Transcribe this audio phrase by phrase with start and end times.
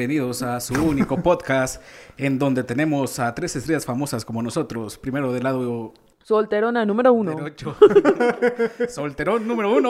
[0.00, 1.82] bienvenidos a su único podcast
[2.18, 4.98] en donde tenemos a tres estrellas famosas como nosotros.
[4.98, 7.34] Primero del lado Solterona número uno.
[8.90, 9.88] solterón número uno,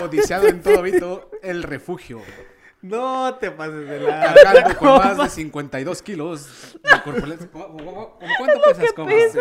[0.00, 2.22] codiciado en todo hábito, el refugio.
[2.80, 4.32] No te pases de la...
[4.42, 7.46] Cargando con más de 52 kilos de corpulencia.
[7.52, 8.92] ¿Cómo- cómo- cómo- ¿Cuánto pesas?
[8.96, 9.10] ¿Cómo?
[9.10, 9.38] Sí,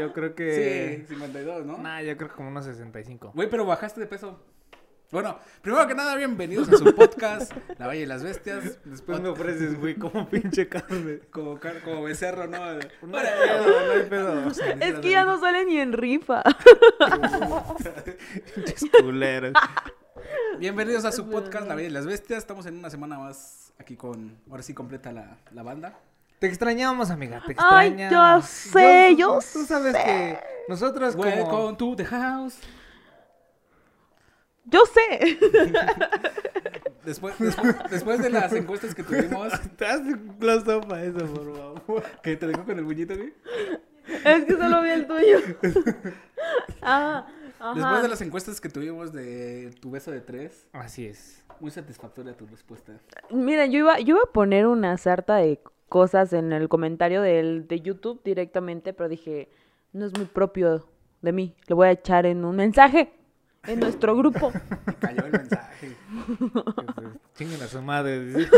[0.00, 1.04] yo creo que...
[1.08, 1.76] Sí, 52, ¿no?
[1.78, 3.32] Nah, yo creo que como unos 65.
[3.34, 4.38] Güey, pero bajaste de peso.
[5.10, 8.78] Bueno, primero que nada, bienvenidos a su podcast, La Valle de las Bestias.
[8.84, 11.20] Después me ofreces, güey, como pinche carne.
[11.30, 12.58] Como, car- como becerro, ¿no?
[12.58, 14.48] No hay pedo, no hay pedo.
[14.80, 16.42] Es que ya no sale ni en rifa.
[18.54, 19.54] Pinches culeros.
[20.58, 22.40] Bienvenidos a su podcast, La Valle de las Bestias.
[22.40, 25.98] Estamos en una semana más aquí con, ahora sí completa la, la banda.
[26.38, 28.12] Te extrañamos, amiga, te Ay, extrañamos.
[28.12, 30.38] yo sé, yo Tú sabes que
[30.68, 31.28] nosotros como...
[31.28, 32.58] Welcome to the house.
[34.70, 35.38] Yo sé.
[37.04, 41.18] Después, después, después de las encuestas que tuvimos, Te das un close up a eso,
[41.20, 42.02] por favor.
[42.22, 43.32] que te dejó con el buñito, güey.
[44.26, 45.38] Es que solo vi el tuyo.
[46.82, 47.26] Ah,
[47.58, 47.74] ajá.
[47.74, 51.42] Después de las encuestas que tuvimos de tu beso de tres, Así es.
[51.60, 52.92] muy satisfactoria tu respuesta.
[53.30, 57.66] Mira, yo iba, yo iba a poner una sarta de cosas en el comentario del,
[57.66, 59.48] de YouTube directamente, pero dije,
[59.92, 60.86] no es muy propio
[61.22, 61.56] de mí.
[61.66, 63.12] Lo voy a echar en un mensaje
[63.66, 64.52] en nuestro grupo.
[64.86, 65.96] Y cayó el mensaje.
[67.34, 68.24] Chinguen a su madre.
[68.24, 68.50] dice.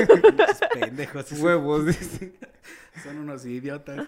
[0.79, 1.33] Pendejos.
[1.33, 2.33] Huevos, dice.
[3.03, 4.07] Son unos idiotas.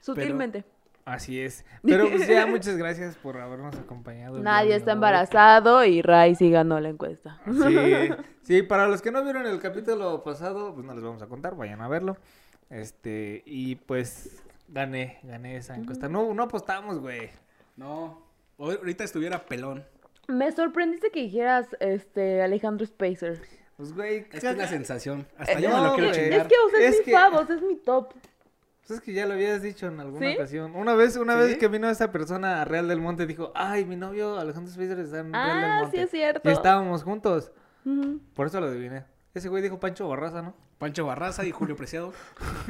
[0.00, 0.64] Sutilmente.
[1.04, 1.64] Así es.
[1.82, 4.38] Pero pues ya, muchas gracias por habernos acompañado.
[4.38, 7.40] Nadie está embarazado y Ray sí ganó la encuesta.
[7.46, 8.10] Sí,
[8.42, 11.56] sí, para los que no vieron el capítulo pasado, pues no les vamos a contar,
[11.56, 12.16] vayan a verlo.
[12.68, 16.08] Este, y pues gané, gané esa encuesta.
[16.08, 17.30] No, no apostamos, güey.
[17.76, 18.29] No,
[18.60, 19.84] ahorita estuviera pelón.
[20.28, 23.40] Me sorprendiste que dijeras este Alejandro Spacer.
[23.76, 25.26] Pues, güey, Es que es la sensación.
[25.38, 26.20] Hasta Eh, yo me lo no, quiero güey.
[26.22, 26.40] chingar.
[26.42, 28.12] Es que, o sea, es, Es mi que- es mi top.
[28.86, 30.34] Pues es que ya lo habías dicho en alguna ¿Sí?
[30.34, 30.74] ocasión.
[30.74, 31.38] Una vez, una ¿Sí?
[31.48, 34.98] vez que vino esa persona a Real del Monte, dijo, ay, mi novio Alejandro Spacer
[34.98, 35.96] está en Real del Ah, Monte.
[35.96, 36.48] sí es cierto.
[36.48, 37.52] Y estábamos juntos.
[38.34, 39.04] Por eso lo adiviné.
[39.32, 40.54] Ese güey dijo Pancho Barraza, ¿no?
[40.78, 42.12] Pancho Barraza y Julio Preciado.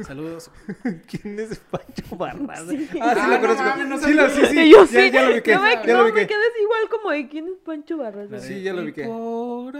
[0.07, 0.51] Saludos.
[1.11, 2.67] ¿Quién es Pancho Barraza?
[2.73, 2.87] Sí.
[3.01, 3.65] Ah, sí Ah, lo no conozco.
[3.87, 4.71] no sí, lo, sí, sí.
[4.71, 5.11] Yo ya, sí.
[5.11, 5.53] ya lo ubiqué.
[5.53, 8.41] Yo me, ya lo no, me quedes igual como de quién es Pancho Barraza.
[8.41, 9.05] Sí, ya lo "Y ubiqué.
[9.05, 9.75] Por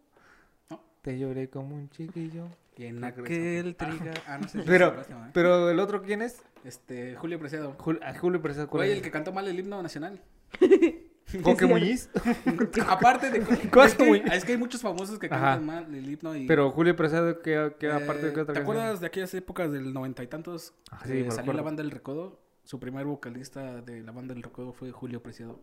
[1.02, 2.46] Te lloré como un chiquillo.
[2.76, 4.14] Y en que aquel triga.
[4.26, 4.94] Ah, no sé si Pero,
[5.34, 6.42] pero el otro, ¿quién es?
[6.64, 7.76] Este, Julio Preciado.
[7.76, 8.68] Jul- a Julio Preciado.
[8.68, 8.96] ¿cuál Güey, es?
[8.98, 10.22] el que cantó mal el himno nacional.
[11.42, 12.08] Coque Muñiz.
[12.88, 13.40] Aparte de.
[13.70, 16.46] ¿Cuál es, que, es que hay muchos famosos que cantan mal el himno y.
[16.46, 18.62] Pero Julio Preciado, ¿qué, qué eh, aparte de qué otra ¿Te canción?
[18.78, 20.74] acuerdas de aquellas épocas del noventa y tantos?
[20.90, 22.40] Ah, que sí, salió la banda del Recodo.
[22.64, 25.60] Su primer vocalista de la banda del Recodo fue Julio Preciado.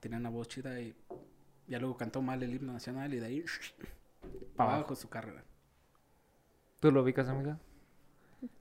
[0.00, 0.94] Tenía una voz chida y
[1.66, 3.44] ya luego cantó mal el himno nacional y de ahí.
[4.56, 5.44] Para Pa' abajo su carrera.
[6.80, 7.58] ¿Tú lo ubicas, amiga?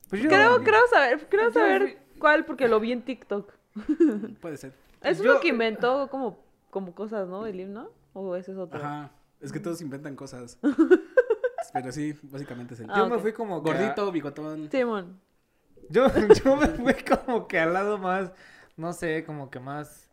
[0.09, 3.51] Pues yo- Creo, creo saber, creo saber cuál porque lo vi en TikTok.
[4.41, 4.73] Puede ser.
[5.05, 6.39] Es Yo- uno que inventó como,
[6.69, 7.45] como cosas, ¿no?
[7.45, 7.89] El himno.
[8.13, 8.79] ¿O ese es otro?
[8.79, 9.11] Ajá.
[9.41, 10.57] Es que todos inventan cosas.
[11.73, 12.89] Pero sí, básicamente es el.
[12.89, 14.69] Ah, Yo me fui como Gordito, bigotón.
[14.71, 15.19] Simón.
[15.89, 16.07] Yo,
[16.43, 18.31] yo me fui como que al lado más,
[18.77, 20.09] no sé, como que más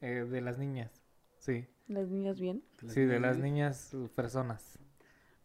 [0.00, 0.90] eh, de las niñas.
[1.38, 2.62] Sí, Las niñas bien.
[2.88, 4.78] sí, de las niñas uh, personas.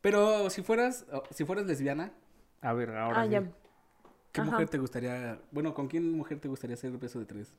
[0.01, 2.11] Pero si fueras, si fueras lesbiana,
[2.61, 3.31] A ver, ahora ah, sí.
[3.31, 3.43] ya.
[4.31, 4.51] ¿qué Ajá.
[4.51, 5.39] mujer te gustaría?
[5.51, 7.53] Bueno, ¿con quién mujer te gustaría hacer el beso de tres?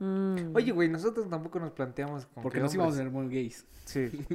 [0.00, 0.56] Mm.
[0.56, 3.12] Oye, güey, nosotros tampoco nos planteamos con Porque qué nos íbamos a hombres.
[3.14, 3.66] ver muy gays.
[3.84, 4.10] Sí.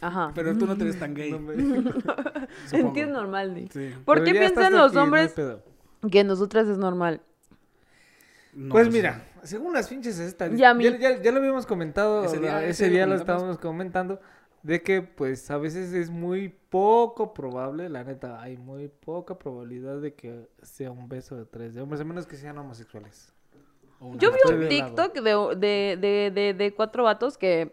[0.00, 0.32] Ajá.
[0.34, 1.30] Pero tú no te ves tan gay.
[1.30, 1.60] No me- Es
[2.70, 2.92] supongo.
[2.94, 3.70] que es normal, Nick.
[3.72, 3.94] Sí.
[4.04, 5.34] ¿Por Pero qué piensan los aquí, hombres
[6.10, 7.20] que nosotras es normal?
[8.54, 12.36] No, pues mira, según las pinches estadísticas, Ya ya, ya, ya lo habíamos comentado, Ese
[12.36, 12.40] ese
[12.88, 14.20] día- ese lo estábamos comentando,
[14.62, 20.00] de que pues a veces es muy poco probable, la neta, hay muy poca probabilidad
[20.00, 23.32] de que sea un beso de tres de hombres, a menos que sean homosexuales.
[24.16, 24.68] Yo vi un.
[24.68, 27.72] TikTok de, de, de, de, de cuatro vatos que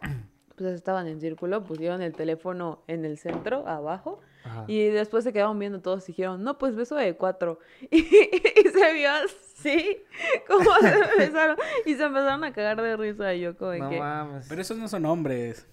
[0.56, 4.64] pues estaban en círculo, pusieron el teléfono en el centro, abajo, Ajá.
[4.68, 7.58] y después se quedaron viendo todos y dijeron, no, pues beso de cuatro.
[7.90, 9.98] Y, y se vio así,
[10.48, 11.56] como se besaron,
[11.86, 13.98] y se empezaron a cagar de risa, y yo como de No que...
[13.98, 14.46] mames.
[14.48, 15.66] Pero esos no son hombres.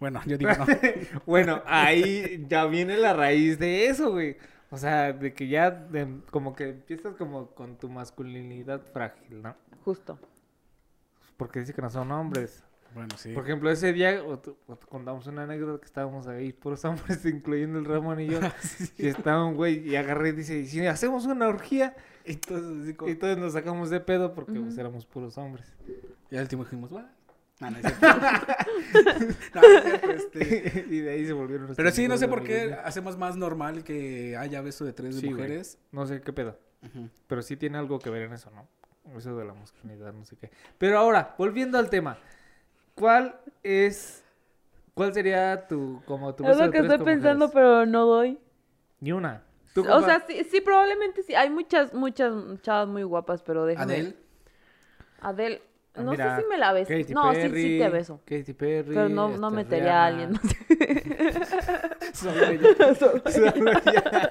[0.00, 0.66] Bueno, yo digo no.
[1.26, 4.36] Bueno, ahí ya viene la raíz de eso, güey.
[4.70, 9.56] O sea, de que ya de- como que empiezas como con tu masculinidad frágil, ¿no?
[9.84, 10.18] Justo.
[11.36, 12.62] Porque dice que no son hombres.
[12.94, 13.32] Bueno, sí.
[13.34, 17.78] Por ejemplo, ese día o o contamos una anécdota que estábamos ahí, puros hombres, incluyendo
[17.78, 18.40] el Ramón y yo.
[18.98, 22.94] Y estaba un güey y agarré y dice, "¿Y si hacemos una orgía, Entonces, así
[22.94, 25.66] como- y todos nos sacamos de pedo porque pues éramos puros hombres.
[26.30, 27.10] Y al último dijimos, va.
[27.60, 27.78] No, no.
[29.54, 29.62] No,
[30.12, 30.84] este.
[30.90, 34.36] y de ahí se volvieron Pero sí, no sé por qué hacemos más normal que
[34.36, 35.32] haya beso de tres güey.
[35.32, 35.78] mujeres.
[35.92, 36.58] No sé qué pedo.
[37.26, 38.68] Pero sí tiene algo que ver en eso, ¿no?
[39.16, 40.50] Eso de la masculinidad, no sé qué.
[40.76, 42.18] Pero ahora, volviendo al tema.
[42.94, 44.22] ¿Cuál es...
[44.94, 46.02] ¿Cuál sería tu...
[46.04, 47.54] como tu Es beso lo de que tres estoy pensando, mujeres?
[47.54, 48.38] pero no doy.
[49.00, 49.44] Ni una.
[49.72, 51.34] ¿Tú, O sea, sí, sí, probablemente sí.
[51.34, 52.32] Hay muchas, muchas
[52.62, 53.94] chavas muy gupas, pero déjame.
[53.94, 54.16] Adele.
[55.20, 55.62] Adele.
[55.98, 56.88] Ah, No mira, sé si me la beso.
[56.88, 58.20] Katy No, sí, sí Perry, te beso.
[58.24, 58.94] Katy Perry.
[58.94, 60.32] Pero no, no este, metería a alguien.
[60.32, 62.14] no sé.
[62.14, 62.94] Solo ella.
[62.94, 64.30] Solo ella.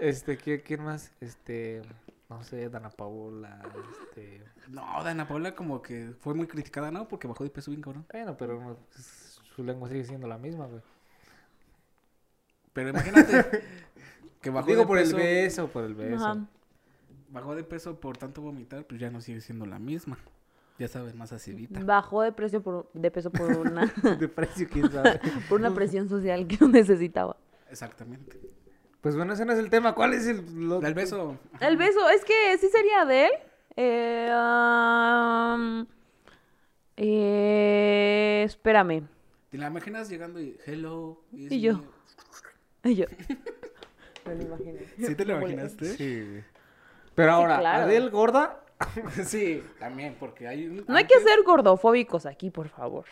[0.00, 1.12] este, ¿quién, quién más?
[1.20, 1.82] Este,
[2.28, 3.60] no sé, Dana Paola,
[4.02, 4.42] este...
[4.68, 7.08] No, Dana Paula como que fue muy criticada, ¿no?
[7.08, 8.04] Porque bajó de peso bien, cabrón.
[8.12, 10.82] Bueno, pero no, pues, su lengua sigue siendo la misma, güey.
[12.74, 13.62] Pero imagínate
[14.42, 16.24] que bajó Digo de por peso, el beso, por el beso.
[16.24, 16.46] Ajá.
[17.30, 20.18] bajó de peso por tanto vomitar, pues ya no sigue siendo la misma.
[20.78, 21.80] Ya sabes, más acidita.
[21.82, 23.86] Bajó de precio por, de peso por una,
[24.18, 25.20] De precio, quién sabe.
[25.48, 27.36] por una presión social que no necesitaba.
[27.70, 28.38] Exactamente.
[29.00, 29.94] Pues bueno, ese no es el tema.
[29.94, 30.44] ¿Cuál es el...?
[30.68, 31.36] lo- El beso.
[31.60, 33.30] El beso, es que sí sería de él.
[33.76, 34.28] Eh,
[36.96, 39.06] eh, espérame.
[39.50, 41.22] ¿Te la imaginas llegando y hello?
[41.32, 41.78] Y yo.
[42.82, 42.90] me"?
[42.90, 43.06] Y yo.
[44.26, 44.80] Me lo imaginé.
[44.98, 45.84] ¿Sí te lo imaginaste?
[45.96, 46.40] Sí.
[47.14, 47.84] Pero ahora, claro.
[47.84, 48.60] Adele gorda...
[49.24, 50.84] sí, también, porque hay un...
[50.86, 53.04] No hay que ser gordofóbicos aquí, por favor.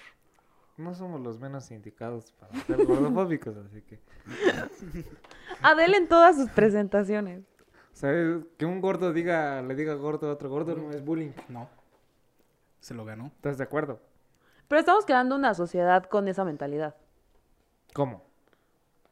[0.76, 3.98] No somos los menos indicados para ser gordofóbicos, así que...
[5.62, 7.44] Adele en todas sus presentaciones.
[7.92, 8.44] ¿Sabes?
[8.58, 11.30] Que un gordo diga, le diga gordo a otro gordo no es bullying.
[11.48, 11.68] No.
[12.78, 13.28] Se lo ganó.
[13.28, 14.00] ¿Estás de acuerdo?
[14.68, 16.94] Pero estamos creando una sociedad con esa mentalidad.
[17.94, 18.22] ¿Cómo?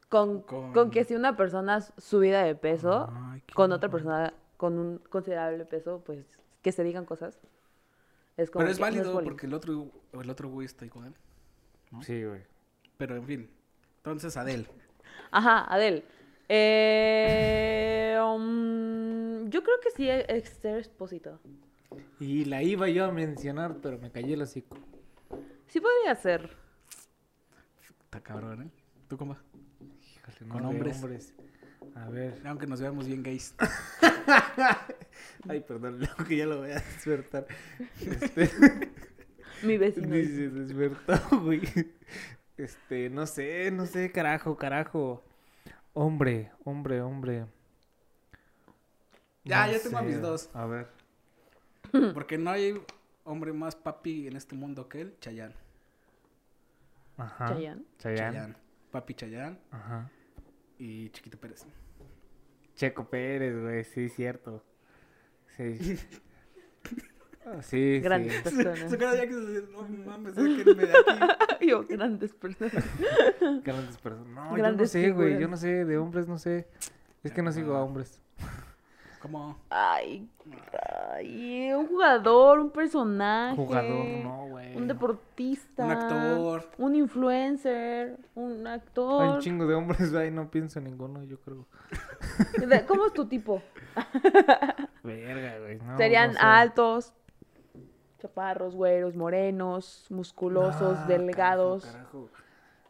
[0.07, 4.77] Con, Con- con que si una persona subida de peso, Ay, con otra persona con
[4.77, 6.23] un considerable peso, pues
[6.65, 7.37] que se digan cosas.
[8.37, 11.13] Es como Pero es que no válido porque el otro, el otro güey está igual.
[11.91, 12.01] ¿no?
[12.01, 12.41] Sí, güey.
[12.97, 13.49] Pero en fin.
[13.97, 14.65] Entonces, Adele.
[15.29, 16.03] Ajá, Adele.
[16.49, 21.39] Eh, um, yo creo que sí, Esther Expósito.
[22.19, 24.75] Y la iba yo a mencionar, pero me callé el hocico.
[25.67, 26.57] Sí podría ser.
[28.05, 28.71] Está cabrón, ¿eh?
[29.07, 29.37] ¿Tú cómo?
[30.17, 31.35] Híjole, Con de hombres.
[31.95, 32.41] A ver.
[32.45, 33.55] Aunque nos veamos bien gays.
[35.47, 37.47] Ay, perdón, luego que ya lo voy a despertar.
[38.01, 38.49] Este,
[39.63, 40.09] Mi vecino.
[40.09, 41.61] se despertó, güey.
[42.57, 45.23] Este, no sé, no sé, carajo, carajo.
[45.93, 47.45] Hombre, hombre, hombre.
[49.45, 50.49] Ya, No ya tengo a mis dos.
[50.53, 50.87] A ver.
[52.13, 52.81] Porque no hay
[53.23, 55.53] hombre más papi en este mundo que él, Chayán.
[57.17, 57.47] Ajá.
[57.47, 57.83] Chayanne.
[57.99, 58.17] Chayanne.
[58.37, 58.57] Chayán.
[58.91, 60.09] Papi Chayán Ajá.
[60.77, 61.65] y Chiquito Pérez.
[62.75, 64.63] Checo Pérez, güey, sí, cierto.
[65.57, 65.97] Sí.
[67.61, 68.41] Sí, Grandes sí.
[68.43, 68.91] personas.
[68.91, 71.67] Su cara ya que se no mames, sáquenme de aquí.
[71.67, 72.83] Yo, grandes personas.
[73.63, 74.27] Grandes personas.
[74.27, 75.39] No, yo no Grandes sé, güey.
[75.39, 76.67] Yo no sé, de hombres no sé.
[77.23, 78.19] Es que no sigo a hombres.
[79.25, 79.57] ¿Cómo?
[79.71, 80.29] Ay,
[81.13, 83.55] ay, un jugador, un personaje.
[83.55, 84.75] Jugador, no, güey.
[84.77, 85.83] Un deportista.
[85.85, 86.69] Un actor.
[86.77, 88.17] Un influencer.
[88.35, 89.35] Un Hay actor.
[89.35, 90.29] un chingo de hombres, güey.
[90.29, 91.65] No pienso en ninguno, yo creo.
[92.87, 93.61] ¿Cómo es tu tipo?
[95.03, 95.77] Verga, güey.
[95.79, 96.45] no, Serían no sé.
[96.45, 97.13] altos,
[98.19, 102.29] chaparros, güeros, morenos, musculosos, Ah, delgados, carajo, carajo.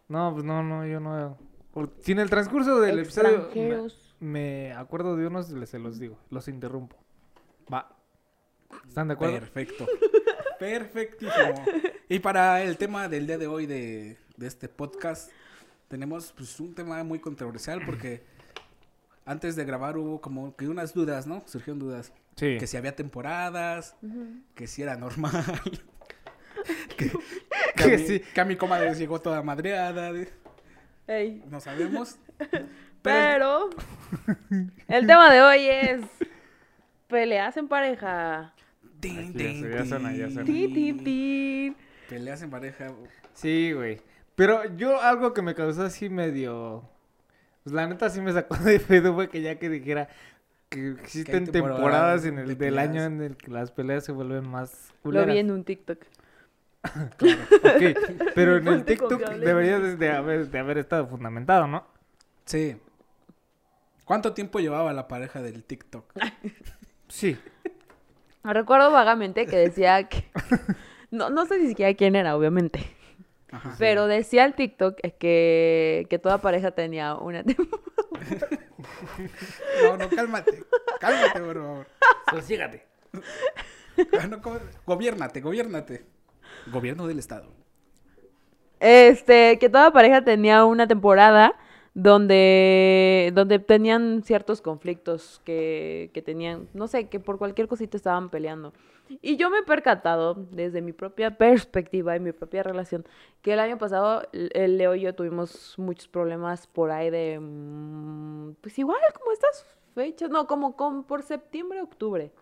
[0.08, 1.38] No, pues no, no, yo no.
[1.72, 3.50] por- Si en el transcurso del episodio
[4.19, 6.17] me, acuerdo de unos, les- se los digo.
[6.29, 6.95] Los interrumpo.
[7.72, 7.95] Va.
[8.88, 9.39] ¿Están de acuerdo?
[9.39, 9.88] Perfecto.
[10.60, 11.65] Perfectísimo.
[12.10, 15.29] Y para el tema del día de hoy de, de este podcast,
[15.88, 18.24] tenemos pues, un tema muy controversial porque
[19.25, 21.43] antes de grabar hubo como que unas dudas, ¿no?
[21.45, 22.13] Surgieron dudas.
[22.36, 22.57] Sí.
[22.60, 23.95] Que si había temporadas,
[24.55, 25.43] que si era normal.
[26.98, 27.12] que,
[27.75, 28.19] Que a mi- sí.
[28.34, 30.12] que a mi comadre les llegó toda madreada.
[31.07, 32.17] Ey, No sabemos.
[33.06, 33.70] Pero,
[34.88, 36.02] el tema de hoy es
[37.08, 38.54] peleas en pareja.
[39.00, 41.76] Tin, ya suena, ya suena.
[42.10, 42.92] Peleas en pareja.
[43.34, 44.02] Sí, güey.
[44.36, 46.90] Pero yo algo que me causó así medio...
[47.64, 50.08] Pues la neta sí me sacó de pedo, güey, que ya que dijera
[50.70, 54.12] que existen temporadas temporadas en el de del año en el que las peleas se
[54.12, 55.34] vuelven más Lo culeras.
[55.34, 56.00] vi en un TikTok.
[56.86, 57.98] Ok,
[58.36, 61.88] pero en el TikTok debería de, de haber, de haber estado fundamentado, ¿no?
[62.46, 62.78] Sí.
[64.06, 66.14] ¿Cuánto tiempo llevaba la pareja del TikTok?
[67.08, 67.38] Sí.
[68.44, 70.26] Recuerdo vagamente que decía que...
[71.12, 72.80] No, no sé ni siquiera quién era, obviamente.
[73.52, 73.76] Ajá.
[73.78, 77.86] Pero decía el TikTok que, que toda pareja tenía una temporada.
[79.84, 80.64] No, no, cálmate.
[81.00, 81.88] Cálmate, por favor.
[82.32, 82.86] Sosígate.
[84.20, 84.60] Ah, no, ¿cómo?
[84.86, 86.06] Gobiérnate, gobiérnate.
[86.68, 87.54] Gobierno del Estado.
[88.80, 91.56] Este, que toda pareja tenía una temporada
[91.96, 98.30] donde, donde tenían ciertos conflictos que, que tenían, no sé, que por cualquier cosita estaban
[98.30, 98.74] peleando.
[99.22, 103.06] Y yo me he percatado, desde mi propia perspectiva y mi propia relación,
[103.42, 108.56] que el año pasado el Leo y yo tuvimos muchos problemas por ahí de, mm,
[108.60, 112.34] pues igual como estas fechas, no, como, como por septiembre, octubre.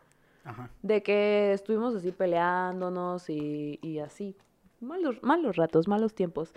[0.45, 0.72] Ajá.
[0.81, 4.36] De que estuvimos así peleándonos y, y así.
[4.81, 6.53] Malos, malos ratos, malos tiempos.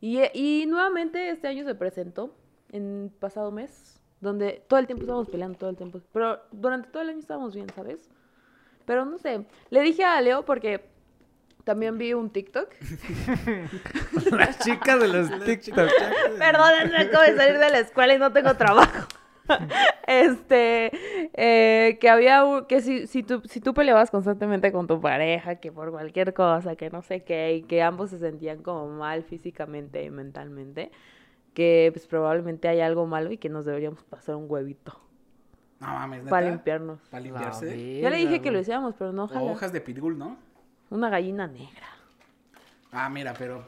[0.00, 2.34] Y, eh, y nuevamente este año se presentó,
[2.70, 6.00] en pasado mes, donde todo el tiempo estábamos peleando, todo el tiempo.
[6.12, 8.08] Pero durante todo el año estábamos bien, ¿sabes?
[8.84, 10.84] Pero no sé, le dije a Leo porque
[11.64, 12.68] también vi un TikTok.
[14.30, 15.90] La chica de los TikTok.
[16.38, 19.08] Perdón, es que acabo de salir de la escuela y no tengo trabajo.
[20.06, 20.90] este,
[21.34, 25.72] eh, que había, que si, si, tú, si tú peleabas constantemente con tu pareja, que
[25.72, 30.02] por cualquier cosa, que no sé qué, y que ambos se sentían como mal físicamente
[30.04, 30.90] y mentalmente,
[31.54, 34.98] que pues probablemente hay algo malo y que nos deberíamos pasar un huevito
[35.80, 36.30] No mames, neta.
[36.30, 37.00] para limpiarnos.
[37.10, 38.00] Para limpiarse.
[38.00, 39.52] Ya le dije que lo hiciéramos, pero no, O ojalá.
[39.52, 40.36] hojas de pirul, ¿no?
[40.90, 41.86] Una gallina negra.
[42.92, 43.64] Ah, mira, pero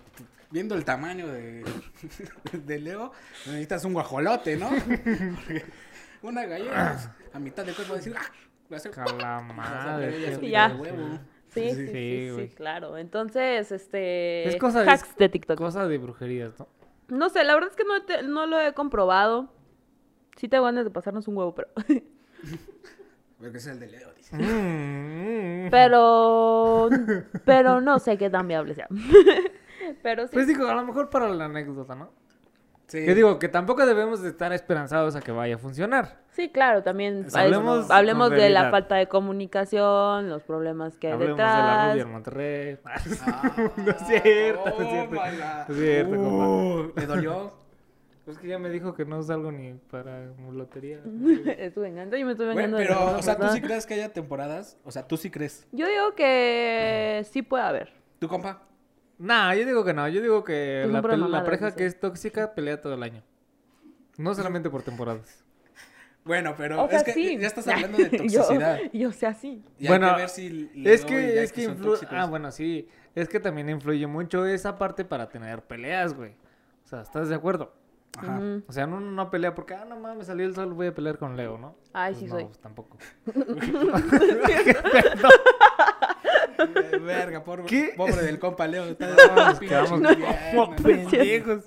[0.51, 1.65] viendo el tamaño de,
[2.53, 3.13] de Leo,
[3.47, 4.71] necesitas un guajolote, ¿no?
[4.71, 5.65] Porque
[6.23, 8.33] una gallina a mitad de cuerpo va a decir, ¡ah!
[8.73, 8.93] Va a ser...
[9.19, 10.49] La madre.
[10.49, 10.69] Ya.
[10.69, 11.19] de huevo.
[11.49, 12.49] Sí, sí, Sí, sí, sí, sí, güey.
[12.51, 12.99] claro.
[12.99, 14.47] Entonces, este...
[14.49, 15.57] Es cosa, es hacks de TikTok.
[15.57, 16.69] cosa de brujerías, ¿no?
[17.09, 19.51] No sé, la verdad es que no, te- no lo he comprobado.
[20.37, 21.69] Sí tengo ganas de pasarnos un huevo, pero...
[23.39, 24.37] Porque es el de Leo, dice.
[24.37, 25.71] Mm.
[25.71, 26.91] pero...
[27.47, 28.89] pero no sé qué tan viable sea.
[30.03, 30.31] Pero sí.
[30.35, 32.11] Pues digo, a lo mejor para la anécdota, ¿no?
[32.87, 33.05] Sí.
[33.05, 36.23] Que digo, que tampoco debemos de estar esperanzados a que vaya a funcionar.
[36.31, 41.13] Sí, claro, también es- hablemos hablemos, de la falta de comunicación, los problemas que hay
[41.13, 41.91] Hablemos de la detrás.
[41.93, 42.79] rubia en Monterrey.
[43.27, 45.15] Ah, No es cierto, no es cierto.
[45.15, 47.53] No es cierto, Uh, ¿Le dolió?
[48.25, 51.01] Pues que ya me dijo que no salgo ni para lotería.
[51.59, 53.61] es su venganza, yo me estoy Bueno, vengando de la pero, o sea, ¿tú sí
[53.61, 54.79] crees que haya temporadas?
[54.85, 55.67] O sea, ¿tú sí crees?
[55.73, 57.93] Yo digo que sí puede haber.
[58.19, 58.63] ¿Tu compa?
[59.19, 60.09] No, yo digo que no.
[60.09, 61.03] Yo digo que la,
[61.45, 63.23] pareja que es tóxica pelea todo el año.
[64.17, 65.45] No solamente por temporadas.
[66.25, 67.39] Bueno, pero O sea, es que sí.
[67.39, 68.79] ya estás hablando de toxicidad.
[68.93, 69.65] yo, yo sea sí.
[69.79, 72.07] Y hay Bueno, que ver si Es que, es que influye.
[72.11, 72.89] Ah, bueno, sí.
[73.15, 76.33] Es que también influye mucho esa parte para tener peleas, güey.
[76.85, 77.73] O sea, ¿estás de acuerdo?
[78.19, 78.41] Ajá.
[78.67, 81.19] O sea, no, no pelea porque, ah, no mames, salió el sol, voy a pelear
[81.19, 81.77] con Leo, ¿no?
[81.93, 82.45] Ay, Pues sí no, soy.
[82.47, 82.97] pues tampoco.
[87.01, 87.95] Verga, por, ¿Qué?
[87.97, 88.85] pobre del compa Leo.
[88.91, 89.15] Está
[89.59, 90.29] quedamos infierno.
[90.55, 91.65] como pendejos.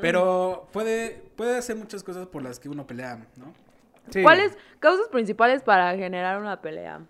[0.00, 3.54] Pero puede, puede hacer muchas cosas por las que uno pelea, ¿no?
[4.10, 4.22] Sí.
[4.22, 7.00] ¿Cuáles causas principales para generar una pelea?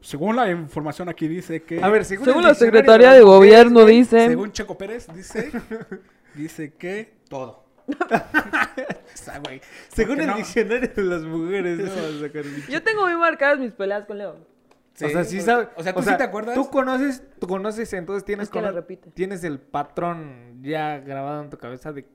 [0.00, 1.82] Según la información aquí dice que...
[1.82, 4.28] A ver, según, la Secretaría de Gobierno güey, dice...
[4.28, 5.50] Según Checo Pérez, dice...
[6.34, 7.64] dice que todo.
[7.88, 9.60] o sea, güey.
[9.88, 10.36] Según ¿por qué el no?
[10.36, 14.53] diccionario de las mujeres, no Yo tengo muy marcadas mis peleas con Leo.
[15.02, 15.68] O sea, sí sabes.
[15.76, 16.54] O sea, ¿tú sí te acuerdas?
[16.54, 18.82] Tú conoces, tú conoces, entonces tienes, Es que cono-
[19.14, 22.06] tienes el patrón ya grabado en tu cabeza de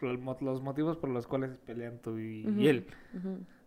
[0.00, 2.86] los motivos por los cuales pelean tú y, él.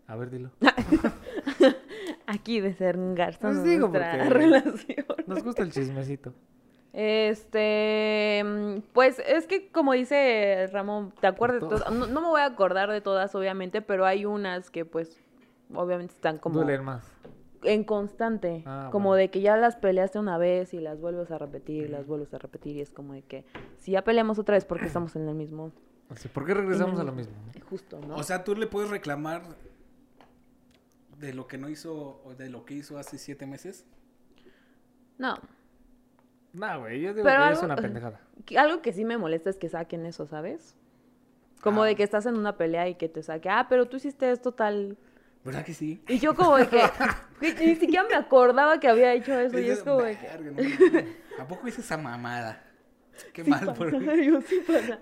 [0.07, 0.51] A ver, dilo.
[2.25, 5.05] Aquí desengarzando Pues digo, nuestra porque- relación.
[5.27, 6.33] Nos gusta el chismecito.
[6.93, 8.43] Este,
[8.93, 11.91] pues es que como dice Ramón, ¿te acuerdas de todas?
[11.91, 15.19] No, no me voy a acordar de todas, obviamente, pero hay unas que pues
[15.73, 17.11] obviamente están como Duelen más.
[17.65, 19.19] En constante, Ah, como bueno.
[19.19, 22.37] de que ya las peleaste una vez y las vuelves a repetir, las vuelves a
[22.37, 23.45] repetir y es como de que
[23.77, 25.71] si ya peleamos otra vez porque estamos en el mismo,
[26.09, 27.33] Así, ¿Por qué regresamos a lo mismo?
[27.69, 28.15] justo, ¿no?
[28.17, 29.41] O sea, tú le puedes reclamar
[31.17, 33.85] de lo que no hizo o de lo que hizo hace siete meses.
[35.17, 35.35] no,
[36.53, 38.21] No, güey, yo digo Pero que algo- es una pendejada.
[38.45, 40.75] que- algo que sí me molesta es que saquen eso, ¿sabes?
[41.63, 41.87] Como Ah.
[41.87, 44.51] de que estás en una pelea y que te saque, ah, pero tú hiciste esto
[44.51, 44.95] tal,
[45.43, 46.01] ¿Verdad que sí?
[46.07, 46.81] Y yo como de que,
[47.55, 49.59] que ni siquiera me acordaba que había hecho eso.
[49.59, 50.27] Y es como de que...
[50.27, 51.05] "Verga, no mames,
[51.39, 52.63] ¿A poco hice esa mamada?
[53.33, 54.25] Qué sí mal pasa, por mí.
[54.25, 54.97] yo sí pasa.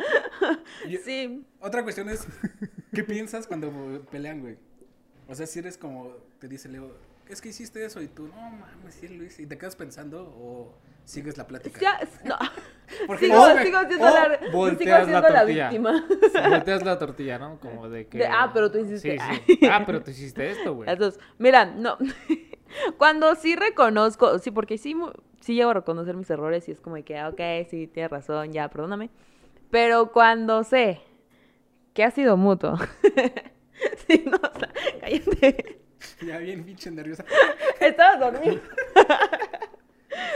[0.89, 1.45] Yo- Sí.
[1.60, 2.25] Otra cuestión es,
[2.93, 4.57] ¿qué piensas cuando pelean, güey?
[5.27, 6.07] O sea, si eres como,
[6.39, 6.98] te dice Leo,
[7.32, 9.44] es que hiciste eso y tú, no mames, sí lo hice.
[9.44, 10.74] ¿Y te quedas pensando o
[11.06, 11.80] sigues la plática?
[11.80, 12.36] Ya, no.
[13.08, 15.70] Porque Sigo, no, sigo siendo o la, sigo volteas siendo la la, tortilla.
[15.70, 16.06] víctima.
[16.50, 17.60] Volteas la tortilla, ¿no?
[17.60, 18.18] Como de que...
[18.20, 19.18] De, "Ah, pero tú hiciste".
[19.18, 19.60] Sí, sí.
[19.72, 20.90] Ah, pero tú hiciste esto, güey.
[20.90, 21.98] Entonces, mira, no.
[22.98, 24.96] Cuando sí reconozco, sí, porque sí,
[25.40, 28.12] sí llego a reconocer mis errores y es como de que, ah, ok, sí, tienes
[28.12, 29.10] razón, ya, perdóname.
[29.70, 31.02] Pero cuando sé
[31.94, 32.78] que ha sido mutuo.
[34.08, 35.80] sí, no, o sea, cállate.
[36.25, 37.25] Ya bien pinche nerviosa.
[37.79, 38.62] Estaba dormido.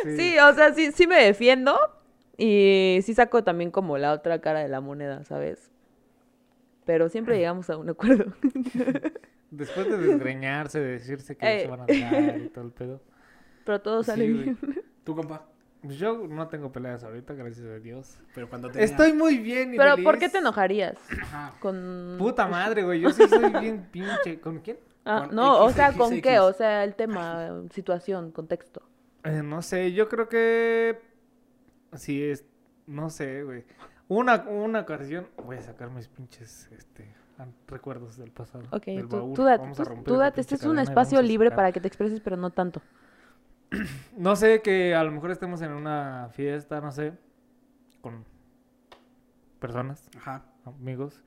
[0.04, 1.78] Sí, o sea, sí, sí me defiendo.
[2.38, 5.72] Y sí saco también como la otra cara de la moneda, ¿sabes?
[6.86, 8.34] Pero siempre llegamos a un acuerdo.
[9.52, 11.62] Después de desgreñarse, de decirse que Eh.
[11.62, 13.02] se van a dar y todo el pedo.
[13.66, 14.58] Pero todo sale Sí, bien.
[15.04, 15.46] ¿Tú, compa?
[15.82, 18.18] Pues yo no tengo peleas ahorita, gracias a Dios.
[18.34, 18.86] Pero cuando tenía...
[18.86, 20.06] Estoy muy bien y Pero feliz.
[20.06, 20.98] ¿por qué te enojarías?
[21.22, 21.54] Ajá.
[21.60, 22.16] Con...
[22.18, 23.00] Puta madre, güey.
[23.02, 24.40] Yo sí soy bien pinche.
[24.40, 24.78] ¿Con quién?
[25.06, 26.24] Ah, no, o sea, X, ¿con X.
[26.24, 26.40] qué?
[26.40, 28.82] O sea, el tema, situación, contexto.
[29.24, 31.00] Eh, no sé, yo creo que.
[31.94, 32.44] Sí, es.
[32.88, 33.64] No sé, güey.
[34.08, 35.28] Una, una ocasión.
[35.44, 37.14] Voy a sacar mis pinches este,
[37.68, 38.64] recuerdos del pasado.
[38.72, 40.42] Ok, del tú, tú date, Vamos a tú- date.
[40.42, 42.82] Este es un espacio libre para que te expreses, pero no tanto.
[44.18, 47.14] No sé, que a lo mejor estemos en una fiesta, no sé.
[48.02, 48.24] Con
[49.60, 50.44] personas, Ajá.
[50.66, 51.24] amigos.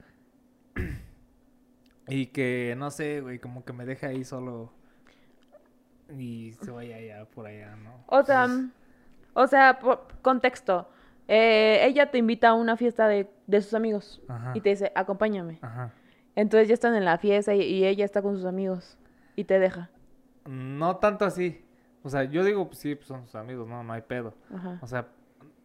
[2.09, 4.73] Y que, no sé, güey, como que me deje ahí solo.
[6.17, 8.03] Y se vaya allá, por allá, ¿no?
[8.07, 8.71] O sea, Entonces,
[9.35, 10.88] o sea, por- contexto.
[11.31, 14.53] Eh, ella te invita a una fiesta de, de sus amigos Ajá.
[14.55, 15.59] y te dice, acompáñame.
[15.61, 15.93] Ajá.
[16.35, 18.97] Entonces ya están en la fiesta y, y ella está con sus amigos
[19.37, 19.91] y te deja.
[20.47, 21.62] No tanto así.
[22.03, 24.35] O sea, yo digo, pues sí, pues son sus amigos, no, no hay pedo.
[24.55, 24.79] Ajá.
[24.81, 25.09] O sea,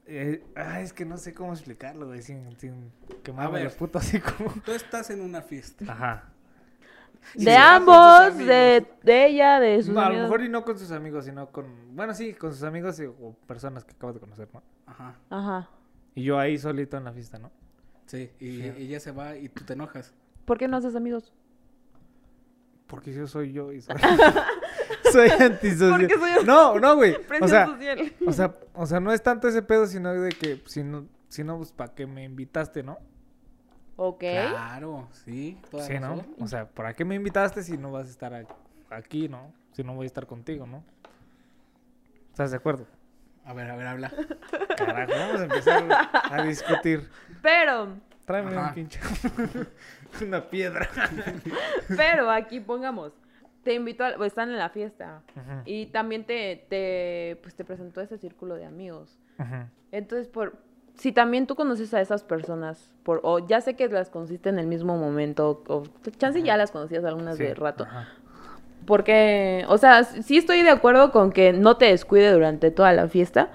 [0.05, 2.91] eh, ah, es que no sé cómo explicarlo, güey, sin, sin
[3.23, 4.51] quemarme los putos así como...
[4.65, 5.85] Tú estás en una fiesta.
[5.87, 6.32] Ajá.
[7.35, 10.23] De ambos, de, de ella, de sus No, a lo amigos.
[10.29, 11.65] mejor y no con sus amigos, sino con...
[11.95, 14.61] Bueno, sí, con sus amigos y- o personas que acabas de conocer, ¿no?
[14.85, 15.15] Ajá.
[15.29, 15.69] Ajá.
[16.15, 17.51] Y yo ahí solito en la fiesta, ¿no?
[18.05, 18.73] Sí, y Sí.
[18.77, 20.13] ella se va y tú te enojas.
[20.45, 21.33] ¿Por qué no haces amigos?
[22.87, 23.95] Porque yo soy yo y soy...
[25.11, 25.91] soy antisocial.
[25.91, 27.15] Porque soy No, no, güey.
[27.41, 28.13] O sea, social.
[28.27, 31.43] o sea, o sea, no es tanto ese pedo, sino de que si no, si
[31.43, 32.99] no pues, ¿para qué me invitaste, no?
[33.95, 34.19] Ok.
[34.19, 35.57] Claro, sí.
[35.69, 36.15] toda Sí, ¿no?
[36.15, 36.35] razón.
[36.39, 38.47] O sea, ¿para qué me invitaste si no vas a estar
[38.89, 39.53] aquí, no?
[39.73, 40.83] Si no voy a estar contigo, ¿no?
[42.31, 42.85] ¿Estás de acuerdo?
[43.45, 44.11] A ver, a ver, habla.
[44.77, 45.83] Carajo, vamos a empezar
[46.31, 47.07] a discutir.
[47.41, 47.89] Pero,
[48.25, 48.69] Tráeme Ajá.
[48.69, 48.99] un pinche...
[50.25, 50.87] una piedra.
[51.97, 53.11] pero aquí pongamos.
[53.63, 55.21] Te invitó, a, o están en la fiesta.
[55.65, 59.19] Y también te, te, pues te presentó ese círculo de amigos.
[59.39, 59.67] ujú.
[59.91, 60.57] Entonces, por
[60.95, 64.59] si también tú conoces a esas personas, por, o ya sé que las conociste en
[64.59, 65.83] el mismo momento, o
[66.17, 67.83] chance ya las conocías algunas Sí, de rato.
[67.85, 68.07] ajá.
[68.85, 73.07] Porque, o sea, sí estoy de acuerdo con que no te descuide durante toda la
[73.07, 73.49] fiesta,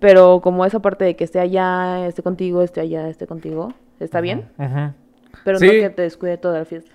[0.00, 4.20] pero como esa parte de que esté allá, esté contigo, esté allá, esté contigo, está
[4.20, 4.94] bien, Ujú.
[5.44, 5.66] pero Sí.
[5.66, 6.92] no que te descuide toda la fiesta.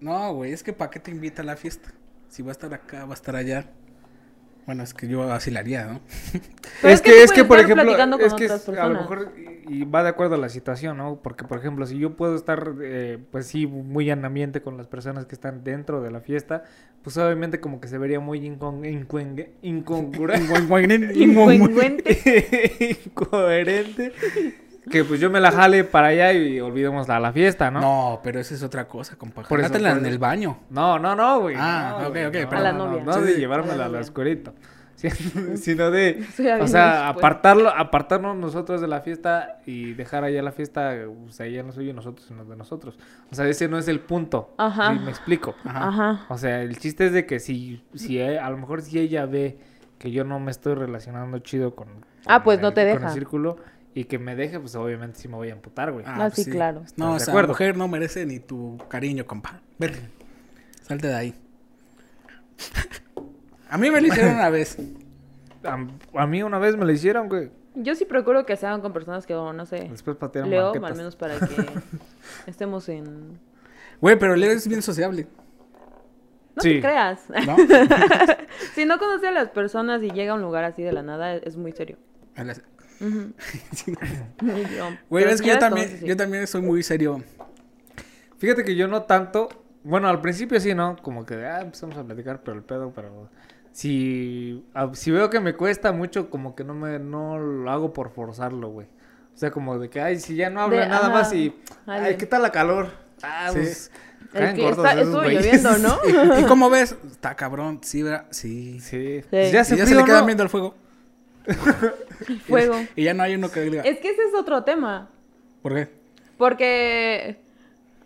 [0.00, 1.90] No, güey, es que ¿para qué te invita a la fiesta?
[2.28, 3.66] Si va a estar acá, va a estar allá.
[4.66, 6.00] Bueno, es que yo así la haría, ¿no?
[6.82, 8.86] Pero es es que que, es que por ejemplo, platicando con es que es- a
[8.88, 9.32] lo mejor
[9.68, 11.20] y, y va de acuerdo a la situación, ¿no?
[11.22, 14.86] Porque, por ejemplo, si yo puedo estar, eh, pues sí, muy en ambiente con las
[14.86, 16.62] personas que están dentro de la fiesta,
[17.02, 21.12] pues obviamente como que se vería muy incon incongru- incongruente.
[21.18, 22.98] Incongruente.
[23.06, 24.12] incoherente.
[24.90, 27.80] Que pues yo me la jale para allá y olvidemos la, la fiesta, ¿no?
[27.80, 29.42] No, pero esa es otra cosa, compa.
[29.42, 30.58] Por eso, en el baño.
[30.70, 31.54] No, no, no, güey.
[31.58, 32.54] Ah, no, ok, ok, no, perdón.
[32.54, 33.04] A la no, novia.
[33.04, 33.40] No, Sí, de sí.
[33.40, 34.52] llevármela A la al oscurito.
[35.56, 36.24] Sino de,
[36.60, 40.94] o sea, apartarlo, apartarnos nosotros de la fiesta y dejar allá la fiesta,
[41.26, 42.98] o sea, ella no suyo y nosotros los de nosotros.
[43.30, 44.54] O sea, ese no es el punto.
[44.58, 44.92] Ajá.
[44.92, 45.00] ¿sí?
[45.04, 45.54] Me explico.
[45.64, 45.88] Ajá.
[45.88, 46.26] Ajá.
[46.28, 49.26] O sea, el chiste es de que si, si e- a lo mejor si ella
[49.26, 49.58] ve
[49.98, 51.88] que yo no me estoy relacionando chido con,
[52.26, 53.10] Ah, pues no el- te con el deja.
[53.12, 53.56] círculo
[53.94, 56.04] y que me deje, pues obviamente sí me voy a amputar, güey.
[56.08, 56.80] Ah, sí, claro.
[56.96, 57.48] No, ¿Estás de esa acuerdo?
[57.48, 59.60] mujer no merece ni tu cariño, compa.
[59.78, 60.00] Vete.
[60.82, 61.34] Salte de ahí.
[63.70, 64.76] A mí me lo hicieron una vez.
[65.64, 65.78] A,
[66.22, 67.50] a mí una vez me lo hicieron, güey.
[67.76, 70.90] Yo sí procuro que se hagan con personas que, no sé, Después patearon Leo, banquetas.
[70.90, 71.66] al menos para que
[72.48, 73.38] estemos en...
[74.00, 75.26] Güey, pero Leo es bien sociable.
[76.56, 76.74] No Sí.
[76.74, 77.20] te creas.
[77.30, 77.56] ¿No?
[78.74, 81.34] si no conoce a las personas y llega a un lugar así de la nada,
[81.36, 81.96] es muy serio.
[83.02, 83.32] Ujú.
[84.46, 86.06] Yo- Güey, es que yo también, sí.
[86.06, 87.22] yo también soy muy serio.
[88.38, 89.48] Fíjate que yo no tanto.
[89.84, 90.96] Bueno, al principio sí, ¿no?
[91.02, 93.28] Como que ah, empezamos a platicar, pero el pedo, pero.
[93.72, 94.62] Si,
[94.92, 98.68] si veo que me cuesta mucho, como que no me no lo hago por forzarlo,
[98.68, 98.86] güey.
[99.34, 101.54] O sea, como de que, ay, si ya no habla De- nada ajá, más y.
[101.86, 102.16] Ay.
[102.16, 102.90] ¿qué tal la calor?
[103.22, 103.58] Ah, Sí.
[103.58, 103.90] pues.
[104.32, 105.98] Caen que gordos está, esos estuvo lloviendo, ¿no?
[106.40, 106.96] ¿Y cómo ves?
[107.10, 107.80] Está cabrón.
[107.82, 108.26] Sí, ¿verdad?
[108.30, 108.78] Sí.
[108.80, 109.22] Sí.
[109.30, 110.26] Pues ya Y se, ya se frío, le quedan ¿no?
[110.26, 110.74] viendo el fuego.
[112.46, 112.74] Fuego.
[112.96, 113.82] Y ya no hay uno que diga.
[113.82, 115.10] Es que ese es otro tema.
[115.62, 115.88] ¿Por qué?
[116.38, 117.36] Porque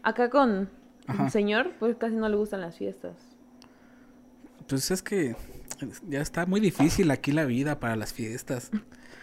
[0.03, 0.69] acá con
[1.07, 1.23] Ajá.
[1.25, 3.15] un señor, pues casi no le gustan las fiestas.
[4.69, 5.37] Pues es que
[6.09, 8.71] ya está muy difícil aquí la vida para las fiestas.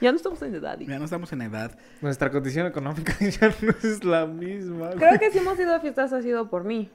[0.02, 0.80] Ya no estamos en edad.
[0.80, 1.78] y- Ya no estamos en edad.
[2.02, 4.88] Nuestra condición económica ya no es la misma.
[4.88, 4.98] güey.
[5.00, 6.90] Creo que si hemos ido a fiestas ha sido por mí.